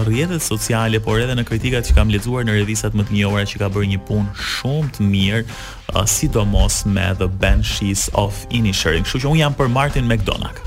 rrjetet 0.06 0.42
sociale, 0.44 1.00
por 1.02 1.18
edhe 1.18 1.34
në 1.36 1.44
kritikat 1.48 1.86
që 1.88 1.94
kam 1.96 2.08
lexuar 2.12 2.44
në 2.46 2.58
revistat 2.62 2.94
më 2.96 3.06
të 3.08 3.16
njohura 3.16 3.46
që 3.50 3.58
ka 3.60 3.68
bërë 3.72 3.90
një 3.94 4.00
punë 4.08 4.38
shumë 4.38 4.92
të 4.96 5.08
mirë, 5.10 5.42
uh, 5.94 6.04
sidomos 6.06 6.84
me 6.86 7.08
The 7.18 7.26
Banshees 7.26 8.08
of 8.14 8.34
Inisherin. 8.54 9.02
Kështu 9.02 9.24
që 9.26 9.30
un 9.32 9.42
jam 9.42 9.54
për 9.58 9.68
Martin 9.74 10.06
McDonagh. 10.10 10.62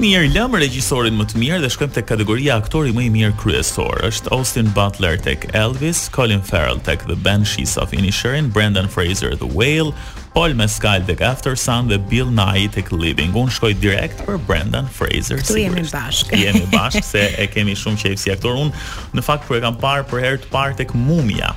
Mirë, 0.03 0.25
lëm 0.35 0.57
regjisorin 0.59 1.15
më 1.15 1.27
të 1.31 1.39
mirë 1.43 1.59
dhe 1.63 1.69
shkojmë 1.71 1.95
tek 2.01 2.09
kategoria 2.09 2.57
aktori 2.59 2.91
më 2.97 3.05
i 3.07 3.13
mirë 3.15 3.37
kryesor. 3.39 4.01
Është 4.09 4.33
Austin 4.35 4.73
Butler 4.75 5.21
tek 5.23 5.47
Elvis, 5.55 6.09
Colin 6.17 6.43
Farrell 6.49 6.81
tek 6.89 7.05
The 7.07 7.15
Banshees 7.15 7.77
of 7.79 7.95
Inisherin, 7.95 8.49
Brendan 8.51 8.91
Fraser 8.91 9.37
The 9.39 9.47
Whale, 9.47 9.95
Paul 10.35 10.57
Mescal 10.59 11.05
tek 11.07 11.23
After 11.23 11.55
Sun 11.55 11.93
dhe 11.95 12.01
Bill 12.11 12.33
Nye 12.35 12.67
tek 12.75 12.91
Living. 12.91 13.37
Unë 13.39 13.55
shkoj 13.55 13.71
direkt 13.87 14.25
për 14.27 14.41
Brendan 14.51 14.91
Fraser. 14.91 15.39
Këtu 15.45 15.61
jemi 15.63 15.87
bashkë. 15.95 16.41
Jemi 16.43 16.65
bashkë 16.75 17.05
se 17.07 17.23
e 17.39 17.47
kemi 17.55 17.79
shumë 17.79 18.03
qejf 18.03 18.25
si 18.27 18.35
aktor. 18.35 18.59
Unë 18.59 18.75
në 19.15 19.23
fakt 19.31 19.47
kur 19.47 19.61
e 19.61 19.63
kam 19.63 19.79
parë 19.85 20.09
për 20.11 20.25
herë 20.27 20.43
të 20.49 20.53
parë 20.59 20.81
tek 20.83 20.97
Mumia. 21.05 21.53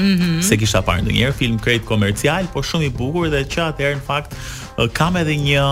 -hmm. 0.00 0.42
se 0.46 0.56
kisha 0.60 0.82
parë 0.86 1.04
ndonjëherë 1.06 1.36
film 1.38 1.58
krejt 1.62 1.84
komercial, 1.88 2.48
por 2.52 2.64
shumë 2.68 2.88
i 2.88 2.92
bukur 3.00 3.30
dhe 3.32 3.42
që 3.52 3.66
atëherë 3.72 3.98
në 4.00 4.06
fakt 4.08 4.36
kam 4.98 5.16
edhe 5.22 5.36
një, 5.40 5.64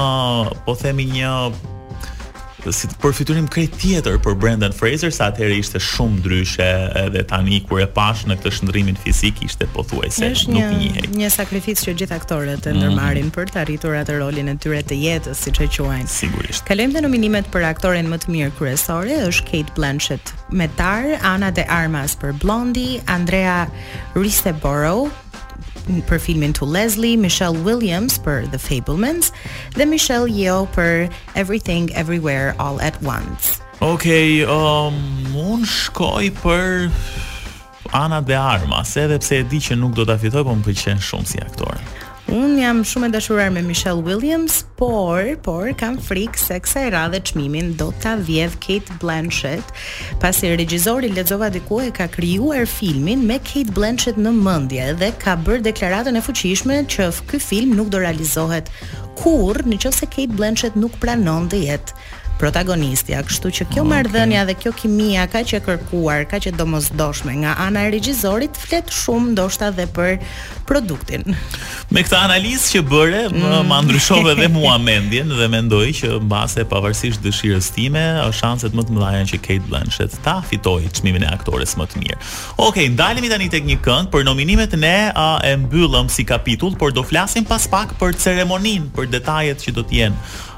po 0.64 0.76
themi 0.80 1.06
një 1.12 1.32
si 2.72 2.88
të 2.88 2.96
përfiturim 3.02 3.48
krejt 3.50 3.74
tjetër 3.80 4.16
për 4.24 4.36
Brendan 4.40 4.72
Fraser, 4.76 5.12
sa 5.12 5.28
atëherë 5.32 5.58
ishte 5.60 5.80
shumë 5.82 6.20
dryshe 6.24 6.68
edhe 7.02 7.24
tani 7.28 7.58
kur 7.68 7.82
e 7.82 7.88
pash 7.90 8.24
në 8.30 8.38
këtë 8.40 8.52
shndrimin 8.60 8.96
fizik 9.02 9.42
ishte 9.44 9.66
po 9.74 9.84
thuaj 9.84 10.12
se 10.16 10.30
nuk 10.52 10.56
një 10.56 10.92
hej. 10.96 11.10
Një 11.16 11.30
sakrifis 11.34 11.82
që 11.84 11.94
gjithë 12.00 12.16
aktore 12.16 12.56
të 12.62 12.72
mhm. 12.72 12.80
ndërmarin 12.80 13.26
mm 13.28 13.32
për 13.34 13.48
të 13.50 13.58
arritur 13.64 13.96
atë 13.98 14.16
rolin 14.20 14.46
e 14.52 14.52
tyre 14.62 14.78
të 14.86 14.94
jetës, 15.00 15.38
si 15.42 15.50
që 15.56 15.64
e 15.66 15.70
quajnë. 15.74 16.10
Sigurisht. 16.14 16.62
Kalojmë 16.68 16.94
dhe 16.94 17.02
nominimet 17.06 17.48
për 17.52 17.64
aktoren 17.66 18.06
më 18.12 18.18
të 18.22 18.30
mirë 18.30 18.52
kryesore, 18.60 19.16
është 19.26 19.46
Kate 19.48 19.74
Blanchett, 19.76 20.30
Metar, 20.54 21.08
Ana 21.26 21.50
de 21.56 21.64
Armas 21.66 22.14
për 22.20 22.36
Blondi, 22.44 23.00
Andrea 23.10 23.64
Riseborough 24.14 25.10
për 26.08 26.18
filmin 26.20 26.52
To 26.56 26.64
Leslie, 26.66 27.16
Michelle 27.18 27.58
Williams 27.66 28.16
për 28.24 28.48
The 28.52 28.58
Fablemans 28.62 29.32
dhe 29.76 29.86
Michelle 29.86 30.30
Yeoh 30.32 30.66
për 30.74 31.08
Everything 31.34 31.90
Everywhere 31.94 32.54
All 32.58 32.80
at 32.80 32.94
Once. 33.04 33.60
Okej, 33.80 34.46
okay, 34.46 34.48
um, 34.48 35.36
un 35.36 35.64
shkoj 35.66 36.30
për 36.40 36.88
Ana 37.94 38.20
de 38.26 38.34
Armas, 38.40 38.94
edhe 38.98 39.20
pse 39.22 39.42
e 39.44 39.48
di 39.48 39.60
që 39.62 39.76
nuk 39.78 39.92
do 39.98 40.06
ta 40.08 40.16
fitoj, 40.18 40.42
por 40.46 40.56
më 40.58 40.64
pëlqen 40.70 41.02
shumë 41.04 41.28
si 41.34 41.38
aktore. 41.44 41.76
Un 42.32 42.54
jam 42.56 42.78
shumë 42.88 43.10
e 43.10 43.12
dashuruar 43.12 43.50
me 43.52 43.60
Michelle 43.62 44.00
Williams, 44.02 44.62
por 44.80 45.18
por 45.44 45.66
kam 45.76 45.98
frikë 46.00 46.40
se 46.40 46.56
kësa 46.64 46.86
e 46.86 46.92
radhë 46.94 47.20
çmimin 47.28 47.74
do 47.76 47.90
ta 48.00 48.14
vjedh 48.16 48.54
Kate 48.64 48.96
Blanchett, 49.02 49.74
pasi 50.24 50.48
regjizori 50.56 51.12
lexova 51.12 51.50
diku 51.52 51.82
e 51.84 51.90
ka 51.92 52.08
krijuar 52.08 52.64
filmin 52.64 53.26
me 53.28 53.36
Kate 53.44 53.74
Blanchett 53.76 54.16
në 54.16 54.32
mendje 54.40 54.88
dhe 55.04 55.12
ka 55.20 55.36
bërë 55.36 55.66
deklaratën 55.68 56.16
e 56.16 56.24
fuqishme 56.24 56.80
që 56.96 57.10
ky 57.28 57.42
film 57.50 57.76
nuk 57.76 57.92
do 57.92 58.00
realizohet 58.00 58.72
kurrë 59.20 59.68
nëse 59.74 60.08
Kate 60.16 60.32
Blanchett 60.32 60.80
nuk 60.80 60.96
pranon 61.04 61.44
të 61.52 61.60
jetë 61.68 62.04
protagonistja. 62.38 63.20
Kështu 63.26 63.50
që 63.58 63.66
kjo 63.70 63.82
okay. 63.84 63.90
marrëdhënia 63.92 64.42
dhe 64.48 64.56
kjo 64.58 64.72
kimia 64.76 65.26
ka 65.30 65.42
që 65.46 65.60
kërkuar, 65.66 66.24
ka 66.30 66.40
që 66.42 66.52
domosdoshme 66.58 67.34
nga 67.44 67.54
ana 67.66 67.86
e 67.88 67.92
regjisorit 67.94 68.58
flet 68.58 68.90
shumë 68.92 69.34
ndoshta 69.34 69.70
dhe 69.76 69.86
për 69.96 70.16
produktin. 70.68 71.28
Me 71.94 72.02
këtë 72.04 72.18
analizë 72.24 72.72
që 72.74 72.82
bëre, 72.90 73.24
mm. 73.30 73.58
më 73.70 73.80
ndryshove 73.86 74.34
dhe 74.40 74.48
mua 74.54 74.76
mendjen 74.82 75.32
dhe 75.38 75.48
mendoj 75.52 75.86
që 76.00 76.14
mbase 76.24 76.66
pavarësisht 76.70 77.22
dëshirës 77.24 77.70
time, 77.76 78.04
shanset 78.34 78.74
më 78.74 78.86
të 78.88 78.96
mëdha 78.96 79.12
janë 79.18 79.30
që 79.34 79.42
Kate 79.44 79.68
Blanchett 79.68 80.16
ta 80.24 80.38
fitojë 80.48 80.90
çmimin 80.98 81.26
e 81.26 81.30
aktores 81.34 81.76
më 81.78 81.88
të 81.92 82.02
mirë. 82.02 82.18
Okej, 82.56 82.66
okay, 82.66 82.88
ndalemi 82.94 83.30
tani 83.30 83.50
tek 83.52 83.68
një 83.68 83.78
këngë 83.84 84.10
për 84.14 84.26
nominimet 84.28 84.74
ne 84.82 84.94
a, 85.12 85.28
e 85.46 85.52
mbyllëm 85.62 86.10
si 86.12 86.24
kapitull, 86.26 86.74
por 86.80 86.94
do 86.96 87.04
flasim 87.06 87.44
pas 87.46 87.68
pak 87.70 87.94
për 88.00 88.16
ceremoninë, 88.24 88.88
për 88.96 89.12
detajet 89.12 89.62
që 89.68 89.76
do 89.76 89.84
të 89.84 90.00
jenë 90.00 90.50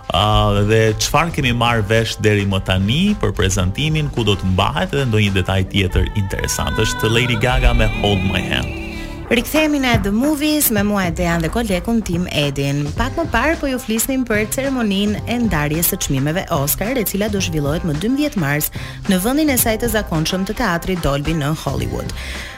dhe 0.69 0.83
çfarë 1.03 1.33
kemi 1.37 1.53
marrë 1.59 1.85
vesh 1.91 2.17
deri 2.25 2.47
më 2.49 2.61
tani 2.69 3.01
për 3.21 3.35
prezantimin, 3.39 4.09
ku 4.15 4.25
do 4.25 4.35
të 4.39 4.53
mbahet 4.55 4.95
edhe 4.95 5.05
ndonjë 5.11 5.35
detaj 5.39 5.61
tjetër 5.73 6.07
interesant. 6.21 6.79
Është 6.81 7.11
Lady 7.11 7.37
Gaga 7.43 7.75
me 7.75 7.89
Hold 8.01 8.25
My 8.31 8.41
Hand. 8.49 8.83
Rikthehemi 9.27 9.81
në 9.83 9.97
The 10.05 10.13
Movies 10.15 10.69
me 10.71 10.85
mua 10.87 11.09
Dejan 11.11 11.43
dhe 11.43 11.49
kolegun 11.51 11.99
Tim 12.07 12.29
Edin. 12.31 12.85
Pak 12.97 13.17
më 13.19 13.25
parë 13.33 13.57
po 13.61 13.67
ju 13.73 13.79
flisnim 13.83 14.23
për 14.29 14.45
ceremoninë 14.55 15.25
e 15.27 15.39
ndarjes 15.49 15.91
së 15.91 15.99
çmimeve 16.07 16.45
Oscar, 16.55 16.95
e 16.97 17.05
cila 17.05 17.29
do 17.35 17.43
zhvillohet 17.43 17.83
më 17.89 17.97
12 18.05 18.39
mars 18.41 18.71
në 19.11 19.19
vendin 19.25 19.51
e 19.51 19.59
saj 19.59 19.81
të 19.83 19.91
zakonshëm 19.99 20.47
të 20.47 20.55
teatrit 20.63 21.03
Dolby 21.05 21.35
në 21.41 21.51
Hollywood. 21.67 22.15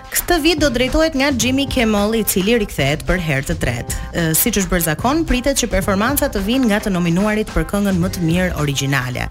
Këtë 0.09 0.37
vit 0.41 0.61
do 0.63 0.69
drejtohet 0.73 1.17
nga 1.21 1.29
Jimmy 1.37 1.67
Kimmel 1.69 2.15
i 2.17 2.23
cili 2.25 2.55
rikthehet 2.63 3.03
për 3.09 3.19
herë 3.21 3.47
të 3.51 3.57
tretë. 3.61 3.97
Siç 4.41 4.63
është 4.63 4.71
bërë 4.73 4.87
zakon, 4.87 5.21
pritet 5.29 5.61
që 5.61 5.69
performanca 5.75 6.31
të 6.33 6.41
vinë 6.47 6.71
nga 6.71 6.79
të 6.85 6.95
nominuarit 6.95 7.51
për 7.53 7.67
këngën 7.73 8.01
më 8.01 8.11
të 8.15 8.23
mirë 8.25 8.57
origjinale. 8.63 9.27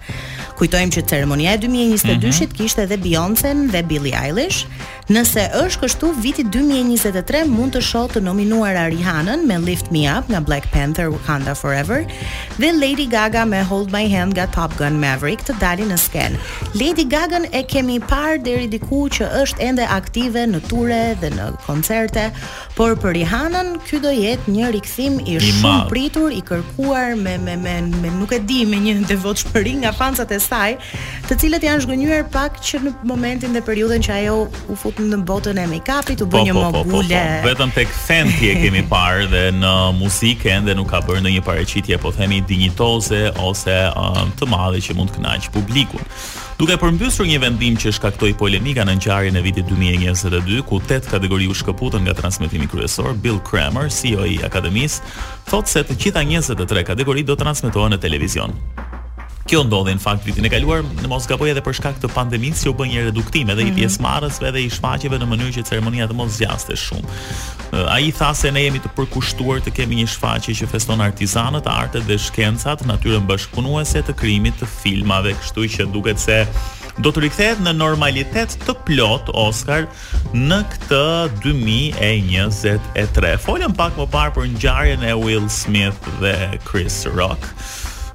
Kujtojmë 0.58 0.94
që 0.94 1.02
ceremonia 1.10 1.54
e 1.54 1.58
2022-shit 1.64 2.06
mm 2.06 2.30
-hmm. 2.30 2.56
kishte 2.58 2.82
edhe 2.82 2.98
Beyoncé 3.06 3.50
dhe 3.74 3.82
Billie 3.90 4.14
Eilish. 4.24 4.58
Nëse 5.14 5.42
është 5.64 5.80
kështu, 5.84 6.06
viti 6.22 6.42
2023 6.44 7.46
mund 7.56 7.72
të 7.74 7.80
shohë 7.90 8.10
të 8.14 8.20
nominuar 8.28 8.74
Rihanna 8.92 9.36
me 9.48 9.58
Lift 9.58 9.90
Me 9.94 10.02
Up 10.18 10.24
nga 10.30 10.40
Black 10.48 10.64
Panther 10.74 11.06
Wakanda 11.14 11.54
Forever 11.60 12.00
dhe 12.60 12.70
Lady 12.82 13.06
Gaga 13.06 13.44
me 13.44 13.62
Hold 13.70 13.90
My 13.96 14.06
Hand 14.14 14.32
nga 14.36 14.46
Top 14.46 14.72
Gun 14.78 14.98
Maverick 15.04 15.42
të 15.46 15.58
dalin 15.58 15.88
në 15.88 15.96
sken. 16.06 16.36
Lady 16.80 17.04
Gaga 17.14 17.38
e 17.58 17.62
kemi 17.72 17.98
parë 18.12 18.42
deri 18.46 18.68
diku 18.68 19.08
që 19.16 19.24
është 19.42 19.56
ende 19.68 19.84
aktive 20.00 20.40
në 20.52 20.67
ture 20.68 21.00
dhe 21.20 21.30
në 21.32 21.46
koncerte, 21.64 22.28
por 22.76 22.94
për 23.00 23.16
Rihanën 23.18 23.74
ky 23.86 23.98
do 24.04 24.12
jetë 24.12 24.52
një 24.54 24.68
rikthim 24.76 25.18
i 25.24 25.38
shumë 25.42 25.88
pritur, 25.90 26.32
i 26.34 26.42
kërkuar 26.44 27.14
me 27.18 27.34
me 27.42 27.56
me, 27.60 27.76
me 28.02 28.12
nuk 28.18 28.32
e 28.36 28.40
di 28.48 28.62
me 28.68 28.80
një 28.84 28.96
devotshmëri 29.10 29.74
nga 29.82 29.92
fancat 29.96 30.30
e 30.34 30.38
saj, 30.42 30.76
të 31.28 31.38
cilët 31.44 31.64
janë 31.68 31.84
zhgënjur 31.86 32.26
pak 32.34 32.60
që 32.64 32.82
në 32.84 32.94
momentin 33.08 33.56
dhe 33.56 33.64
periudhën 33.66 34.04
që 34.08 34.16
ajo 34.20 34.36
u 34.72 34.76
fut 34.78 35.00
në 35.08 35.20
botën 35.28 35.58
e 35.60 35.66
make-upit, 35.72 36.22
u 36.24 36.28
bë 36.30 36.38
po, 36.38 36.44
një 36.48 36.56
po, 36.58 36.64
po, 36.68 36.78
mogule. 36.82 37.22
Po, 37.42 37.48
vetëm 37.50 37.72
tek 37.76 37.94
Fenty 38.06 38.52
e 38.52 38.58
kemi 38.62 38.84
parë 38.90 39.26
dhe 39.32 39.44
në 39.60 39.72
muzikë 39.98 40.52
ende 40.58 40.74
nuk 40.78 40.90
ka 40.92 41.00
bërë 41.06 41.24
ndonjë 41.24 41.42
paraqitje, 41.46 41.98
po 42.02 42.12
themi 42.16 42.42
dinjitoze 42.48 43.24
ose 43.44 43.78
um, 43.96 44.30
të 44.38 44.46
madhe 44.52 44.80
që 44.84 44.96
mund 44.98 45.12
të 45.14 45.20
kënaqë 45.22 45.52
publikun. 45.56 46.04
Duke 46.58 46.74
përmbysur 46.82 47.28
një 47.30 47.36
vendim 47.38 47.76
që 47.78 47.92
shkaktoi 47.94 48.32
polemika 48.34 48.82
në 48.82 48.96
ngjarjen 48.98 49.36
e 49.38 49.42
vitit 49.44 49.68
2022, 49.70 50.56
ku 50.66 50.80
tet 50.90 51.06
kategori 51.06 51.46
u 51.46 51.54
shkëputën 51.54 52.02
nga 52.02 52.16
transmetimi 52.18 52.66
kryesor, 52.72 53.12
Bill 53.22 53.38
Kramer, 53.46 53.86
CEO 53.94 54.26
i 54.26 54.40
Akademisë, 54.42 55.14
thotë 55.52 55.70
se 55.76 55.84
të 55.86 55.98
gjitha 56.02 56.26
23 56.26 56.82
kategori 56.90 57.22
do 57.30 57.38
transmetohen 57.38 57.94
në 57.94 58.02
televizion. 58.02 58.58
Kjo 59.48 59.62
ndodhi 59.64 59.94
në 59.96 60.02
fakt 60.02 60.26
vitin 60.28 60.44
e 60.44 60.48
kaluar, 60.52 60.82
në 60.98 61.08
mos 61.08 61.24
gaboj 61.28 61.46
edhe 61.54 61.62
për 61.64 61.74
shkak 61.78 61.94
të 62.02 62.10
pandemisë 62.12 62.66
që 62.66 62.68
u 62.68 62.74
bën 62.76 62.90
një 62.92 63.04
reduktim 63.06 63.48
edhe 63.54 63.64
i 63.64 63.70
mhm. 63.70 63.78
pjesëmarrësve 63.78 64.50
dhe 64.52 64.60
i 64.66 64.72
shfaqjeve 64.74 65.16
në 65.22 65.28
mënyrë 65.30 65.54
që 65.56 65.62
ceremonia 65.70 66.08
të 66.10 66.16
mos 66.18 66.34
zgjaste 66.36 66.76
shumë. 66.76 67.14
Ai 67.94 68.10
tha 68.18 68.28
se 68.36 68.52
ne 68.52 68.66
jemi 68.66 68.82
të 68.84 68.92
përkushtuar 68.98 69.62
të 69.64 69.72
kemi 69.78 70.02
një 70.02 70.10
shfaqje 70.12 70.52
që 70.60 70.68
feston 70.74 71.00
artizanët, 71.06 71.70
artet 71.72 72.04
dhe 72.10 72.20
shkencat, 72.26 72.84
natyrën 72.92 73.24
bashkëpunuese 73.30 74.04
të 74.10 74.18
krijimit 74.20 74.60
të 74.60 74.68
filmave, 74.82 75.32
kështu 75.40 75.64
që 75.78 75.88
duket 75.96 76.20
se 76.20 76.42
do 77.00 77.08
të 77.14 77.24
rikthehet 77.28 77.64
në 77.64 77.72
normalitet 77.78 78.58
të 78.68 78.74
plot 78.84 79.32
Oscar 79.46 79.88
në 80.36 80.60
këtë 80.76 81.02
2023. 81.46 83.36
Folëm 83.48 83.78
pak 83.80 83.96
më 83.96 84.10
parë 84.16 84.36
për 84.40 84.52
ngjarjen 84.58 85.08
e 85.08 85.16
Will 85.24 85.48
Smith 85.60 86.10
dhe 86.20 86.34
Chris 86.68 87.04
Rock 87.16 87.48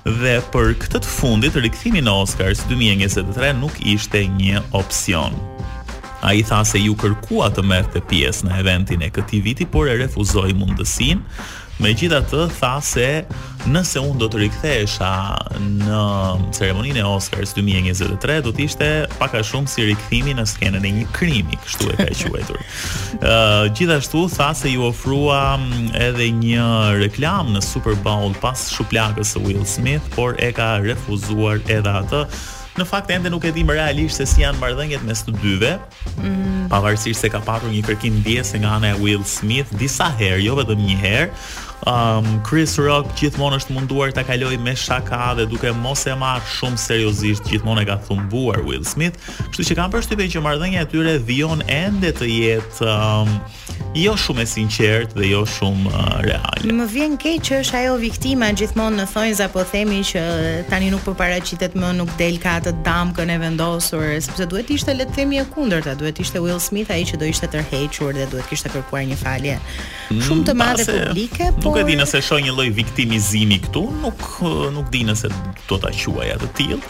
dhe 0.10 0.34
për 0.52 0.74
këtë 0.84 1.00
të 1.04 1.10
fundit 1.16 1.56
rikthimi 1.64 2.04
në 2.04 2.16
Oscars 2.26 2.66
2023 2.72 3.54
nuk 3.64 3.80
ishte 3.96 4.26
një 4.36 4.64
opsion. 4.76 5.40
A 6.24 6.34
i 6.40 6.44
tha 6.48 6.64
se 6.66 6.80
ju 6.86 6.96
kërkua 6.96 7.50
të 7.52 7.66
mërë 7.68 7.92
të 7.98 8.02
pjesë 8.10 8.48
në 8.48 8.60
eventin 8.64 9.02
e 9.04 9.10
këti 9.12 9.42
viti, 9.44 9.66
por 9.68 9.90
e 9.92 10.00
refuzoi 10.04 10.54
mundësin, 10.58 11.26
Me 11.82 11.90
gjitha 11.98 12.20
të 12.30 12.44
tha 12.60 12.76
se 12.86 13.06
nëse 13.66 13.98
unë 14.06 14.20
do 14.22 14.28
të 14.30 14.44
rikthesha 14.44 15.08
në 15.58 16.02
ceremoninë 16.54 17.02
e 17.02 17.06
Oscars 17.10 17.56
2023, 17.58 18.36
do 18.46 18.52
të 18.54 18.64
ishte 18.68 18.90
paka 19.18 19.42
shumë 19.44 19.72
si 19.74 19.88
rikthimi 19.90 20.36
në 20.38 20.46
skenën 20.54 20.86
e 20.86 20.92
një 21.00 21.08
krimi, 21.18 21.58
kështu 21.66 21.90
e 21.90 21.98
ka 21.98 22.06
quajtur. 22.30 22.62
Uh, 23.18 23.66
gjithashtu 23.74 24.22
tha 24.38 24.52
se 24.56 24.70
ju 24.76 24.86
ofrua 24.94 25.42
mm, 25.58 25.90
edhe 26.12 26.30
një 26.46 26.66
reklam 27.02 27.50
në 27.58 27.66
Super 27.66 27.98
Bowl 28.06 28.38
pas 28.44 28.68
shuplakës 28.78 29.34
së 29.34 29.44
Will 29.48 29.66
Smith, 29.66 30.06
por 30.16 30.38
e 30.38 30.54
ka 30.54 30.76
refuzuar 30.86 31.58
edhe 31.66 31.98
atë 32.06 32.24
në 32.80 32.86
fakt 32.90 33.12
ende 33.14 33.30
nuk 33.30 33.44
e 33.46 33.52
dim 33.54 33.70
realisht 33.70 34.18
se 34.20 34.26
si 34.30 34.42
janë 34.42 34.60
marrëdhëniet 34.62 35.04
mes 35.06 35.26
të 35.28 35.36
dyve. 35.44 35.76
Mm 36.26 36.50
Pavarësisht 36.72 37.20
se 37.22 37.30
ka 37.30 37.42
pasur 37.46 37.70
një 37.70 37.82
kërkim 37.86 38.22
ndjesë 38.22 38.62
nga 38.64 38.70
ana 38.80 38.94
e 38.96 39.00
Will 39.04 39.22
Smith 39.30 39.70
disa 39.78 40.08
herë, 40.18 40.40
jo 40.42 40.56
vetëm 40.58 40.80
një 40.88 40.96
herë. 41.04 41.28
Um 41.92 42.28
Chris 42.48 42.78
Rock 42.80 43.12
gjithmonë 43.20 43.60
është 43.60 43.76
munduar 43.76 44.14
ta 44.16 44.24
kalojë 44.26 44.58
me 44.64 44.72
shaka 44.80 45.20
dhe 45.38 45.46
duke 45.52 45.70
mos 45.84 46.06
e 46.08 46.14
marrë 46.18 46.48
shumë 46.56 46.80
seriozisht 46.80 47.50
gjithmonë 47.50 47.84
e 47.84 47.90
ka 47.92 47.98
thumbuar 48.08 48.64
Will 48.64 48.88
Smith, 48.88 49.20
kështu 49.52 49.68
që 49.70 49.78
kanë 49.82 49.94
përshtypjen 49.98 50.32
që 50.38 50.44
marrëdhënia 50.48 50.86
e 50.86 50.90
tyre 50.96 51.18
vijon 51.28 51.62
ende 51.68 52.14
të 52.16 52.32
jetë 52.32 52.88
um, 52.94 53.36
jo 53.94 54.14
shumë 54.18 54.42
e 54.42 54.46
sinqert 54.50 55.12
dhe 55.18 55.28
jo 55.30 55.44
shumë 55.48 55.92
uh, 55.92 56.16
reale. 56.26 56.72
Më 56.78 56.88
vjen 56.90 57.16
keq 57.22 57.42
që 57.46 57.58
është 57.62 57.78
ajo 57.80 57.96
viktima 58.02 58.48
gjithmonë 58.58 58.98
në 59.00 59.06
thonjë 59.12 59.38
apo 59.46 59.62
themi 59.70 60.00
që 60.08 60.24
uh, 60.24 60.48
tani 60.72 60.90
nuk 60.94 61.04
po 61.06 61.14
paraqitet 61.20 61.78
më, 61.78 61.92
nuk 62.00 62.14
del 62.18 62.40
ka 62.42 62.56
atë 62.62 62.74
damkën 62.88 63.34
e 63.34 63.38
vendosur, 63.44 64.06
sepse 64.26 64.48
duhet 64.50 64.72
ishte 64.74 64.96
le 64.98 65.06
të 65.12 65.18
themi 65.20 65.40
e 65.42 65.46
kundërta, 65.54 65.94
duhet 66.00 66.22
ishte 66.26 66.42
Will 66.42 66.60
Smith 66.64 66.90
ai 66.96 67.04
që 67.06 67.20
do 67.22 67.30
ishte 67.30 67.50
tërhequr 67.54 68.18
dhe 68.18 68.30
duhet 68.34 68.50
kishte 68.50 68.72
kërkuar 68.74 69.06
një 69.12 69.20
falje 69.22 69.60
mm, 69.62 70.24
shumë 70.26 70.48
të 70.50 70.56
madhe 70.64 70.88
publike, 70.90 71.52
por 71.62 71.70
nuk 71.70 71.82
e 71.84 71.86
di 71.92 72.00
nëse 72.02 72.24
shoh 72.26 72.42
një 72.48 72.56
lloj 72.58 72.70
viktimizimi 72.80 73.62
këtu, 73.68 73.86
nuk 74.02 74.26
uh, 74.42 74.66
nuk 74.74 74.90
di 74.94 75.06
nëse 75.06 75.30
do 75.70 75.78
ta 75.78 75.94
quaj 75.94 76.34
atë 76.40 76.52
tillë, 76.58 76.82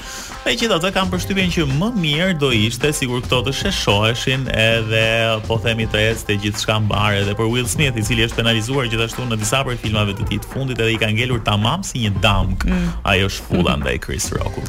E 0.43 0.53
gjithë 0.59 0.75
të 0.83 0.89
kam 0.91 1.07
përshtypjen 1.07 1.53
që 1.55 1.63
më 1.79 1.87
mirë 2.03 2.33
do 2.41 2.49
ishte 2.51 2.89
sikur 2.95 3.21
këto 3.23 3.37
të 3.45 3.53
sheshoheshin 3.61 4.41
edhe 4.51 5.03
po 5.47 5.55
themi 5.63 5.85
të 5.89 6.01
ecë 6.09 6.25
të 6.27 6.35
gjithçka 6.45 6.75
mbare 6.83 7.21
edhe 7.21 7.31
për 7.39 7.47
Will 7.53 7.69
Smith 7.71 7.95
i 7.95 8.03
cili 8.03 8.25
është 8.27 8.41
penalizuar 8.41 8.89
gjithashtu 8.91 9.23
në 9.29 9.37
disa 9.39 9.61
prej 9.63 9.77
filmave 9.85 10.17
të 10.19 10.27
tij 10.27 10.41
të 10.43 10.51
fundit 10.51 10.83
edhe 10.83 10.97
i 10.97 10.99
ka 10.99 11.07
ngelur 11.15 11.39
tamam 11.47 11.85
si 11.87 12.03
një 12.03 12.11
damk. 12.25 12.67
Mm. 12.67 12.89
Ajo 13.13 13.31
dhe 13.31 13.55
mm-hmm. 13.55 13.85
ndaj 13.85 13.95
Chris 14.03 14.27
Rockut. 14.35 14.67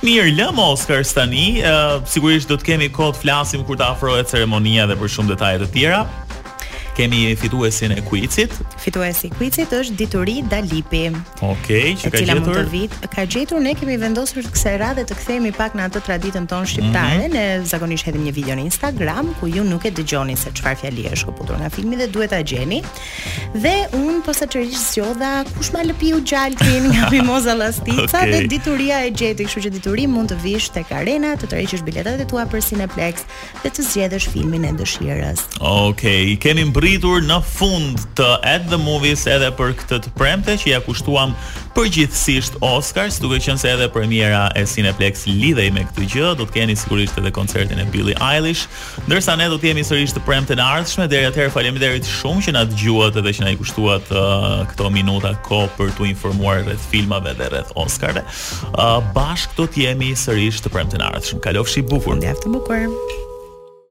Mirë, 0.00 0.30
lëm 0.38 0.58
Oscar 0.64 1.04
tani, 1.04 1.48
uh, 1.68 2.00
sigurisht 2.08 2.48
do 2.48 2.56
të 2.56 2.70
kemi 2.70 2.88
kohë 2.88 3.18
të 3.18 3.24
flasim 3.26 3.68
kur 3.68 3.76
të 3.76 3.90
afrohet 3.92 4.32
ceremonia 4.32 4.88
dhe 4.88 4.96
për 5.02 5.18
shumë 5.18 5.34
detaje 5.36 5.66
të 5.66 5.72
tjera 5.76 6.04
kemi 7.00 7.34
fituesin 7.36 7.90
e 7.90 8.00
kuicit. 8.04 8.50
Fituesi 8.84 9.26
i 9.30 9.30
kuicit 9.30 9.72
është 9.72 9.94
Dituri 9.98 10.34
Dalipi. 10.50 11.06
Okej, 11.40 11.94
okay, 11.94 11.94
që 12.00 12.10
ka 12.12 12.20
gjetur. 12.28 12.60
vit, 12.72 12.96
ka 13.14 13.22
gjetur 13.32 13.60
ne 13.64 13.72
kemi 13.74 13.94
vendosur 14.02 14.44
kësaj 14.44 14.74
radhe 14.82 15.04
të 15.08 15.16
kthehemi 15.16 15.52
pak 15.56 15.74
në 15.78 15.86
atë 15.88 16.02
traditën 16.06 16.48
tonë 16.50 16.68
shqiptare. 16.72 17.16
Mm 17.16 17.24
-hmm. 17.24 17.32
Ne 17.32 17.62
zakonisht 17.72 18.04
hedhim 18.08 18.24
një 18.28 18.32
video 18.40 18.54
në 18.58 18.64
Instagram 18.66 19.30
ku 19.40 19.48
ju 19.48 19.64
nuk 19.70 19.84
e 19.88 19.92
dëgjoni 19.98 20.36
se 20.42 20.48
çfarë 20.56 20.76
fjali 20.80 21.02
është 21.14 21.24
kuptuar 21.38 21.58
nga 21.62 21.70
filmi 21.76 21.96
dhe 22.00 22.06
duhet 22.14 22.30
ta 22.34 22.40
gjeni. 22.50 22.78
Dhe 23.64 23.76
un 24.02 24.20
po 24.24 24.30
sa 24.40 24.46
çerish 24.52 24.82
zgjodha 24.92 25.30
kush 25.56 25.70
ma 25.74 25.80
lëpiu 25.90 26.16
gjalpin 26.30 26.82
nga 26.92 27.04
Mimoza 27.14 27.54
Lastica 27.60 28.18
okay. 28.20 28.30
dhe 28.32 28.40
Dituria 28.52 28.96
e 29.06 29.10
gjeti, 29.18 29.44
kështu 29.44 29.60
që 29.64 29.70
Dituri 29.76 30.04
mund 30.14 30.28
të 30.32 30.36
vish 30.46 30.66
tek 30.74 30.86
arena 31.00 31.30
të 31.40 31.44
tërheqësh 31.52 31.82
biletat 31.88 32.16
e 32.20 32.26
tua 32.30 32.44
për 32.52 32.60
Cineplex 32.68 33.14
dhe 33.62 33.68
të 33.74 33.80
zgjedhësh 33.88 34.26
filmin 34.32 34.62
e 34.64 34.70
dëshirës. 34.80 35.40
Okej, 35.60 35.92
okay, 35.92 36.36
kemi 36.42 36.60
arritur 36.90 37.22
në 37.22 37.36
fund 37.46 38.00
të 38.18 38.26
At 38.48 38.64
The 38.66 38.78
Movies 38.82 39.22
edhe 39.30 39.52
për 39.54 39.76
këtë 39.78 39.98
të 40.02 40.10
premte 40.18 40.56
që 40.58 40.72
ja 40.72 40.80
kushtuam 40.82 41.36
përgjithsisht 41.76 42.56
Oscars, 42.66 43.20
duke 43.22 43.38
qenë 43.38 43.62
se 43.62 43.70
edhe 43.76 43.86
premiera 43.94 44.48
e 44.58 44.64
Cineplex 44.66 45.22
lidhej 45.30 45.68
me 45.76 45.84
këtë 45.86 46.08
gjë, 46.10 46.30
do 46.40 46.48
të 46.48 46.56
keni 46.56 46.74
sigurisht 46.78 47.20
edhe 47.20 47.30
koncertin 47.36 47.78
e 47.78 47.86
Billie 47.94 48.16
Eilish, 48.18 48.64
ndërsa 49.06 49.36
ne 49.38 49.46
do 49.52 49.60
të 49.62 49.70
jemi 49.70 49.86
sërish 49.86 50.16
të 50.16 50.24
premte 50.26 50.58
në 50.58 50.66
ardhshme, 50.80 51.06
deri 51.12 51.30
atëherë 51.30 51.54
faleminderit 51.54 52.10
shumë 52.10 52.48
që 52.48 52.56
na 52.58 52.66
dëgjuat 52.72 53.20
edhe 53.22 53.36
që 53.38 53.46
na 53.46 53.54
i 53.54 53.60
kushtuat 53.62 54.10
uh, 54.10 54.66
këto 54.74 54.90
minuta 54.98 55.30
ko 55.46 55.62
për 55.78 55.94
të 55.94 56.10
informuar 56.10 56.64
rreth 56.66 56.90
filmave 56.90 57.36
dhe 57.38 57.52
rreth 57.54 57.70
Oscarve. 57.78 58.26
Uh, 58.74 58.98
bashk 59.14 59.54
do 59.60 59.70
të 59.70 59.86
jemi 59.86 60.10
sërish 60.18 60.58
të 60.66 60.74
premte 60.74 60.98
në 60.98 61.12
ardhshme. 61.14 61.38
Kalofshi 61.46 61.86
bukur. 61.86 62.18
Mjaftë 62.18 62.56
bukur. 62.58 63.28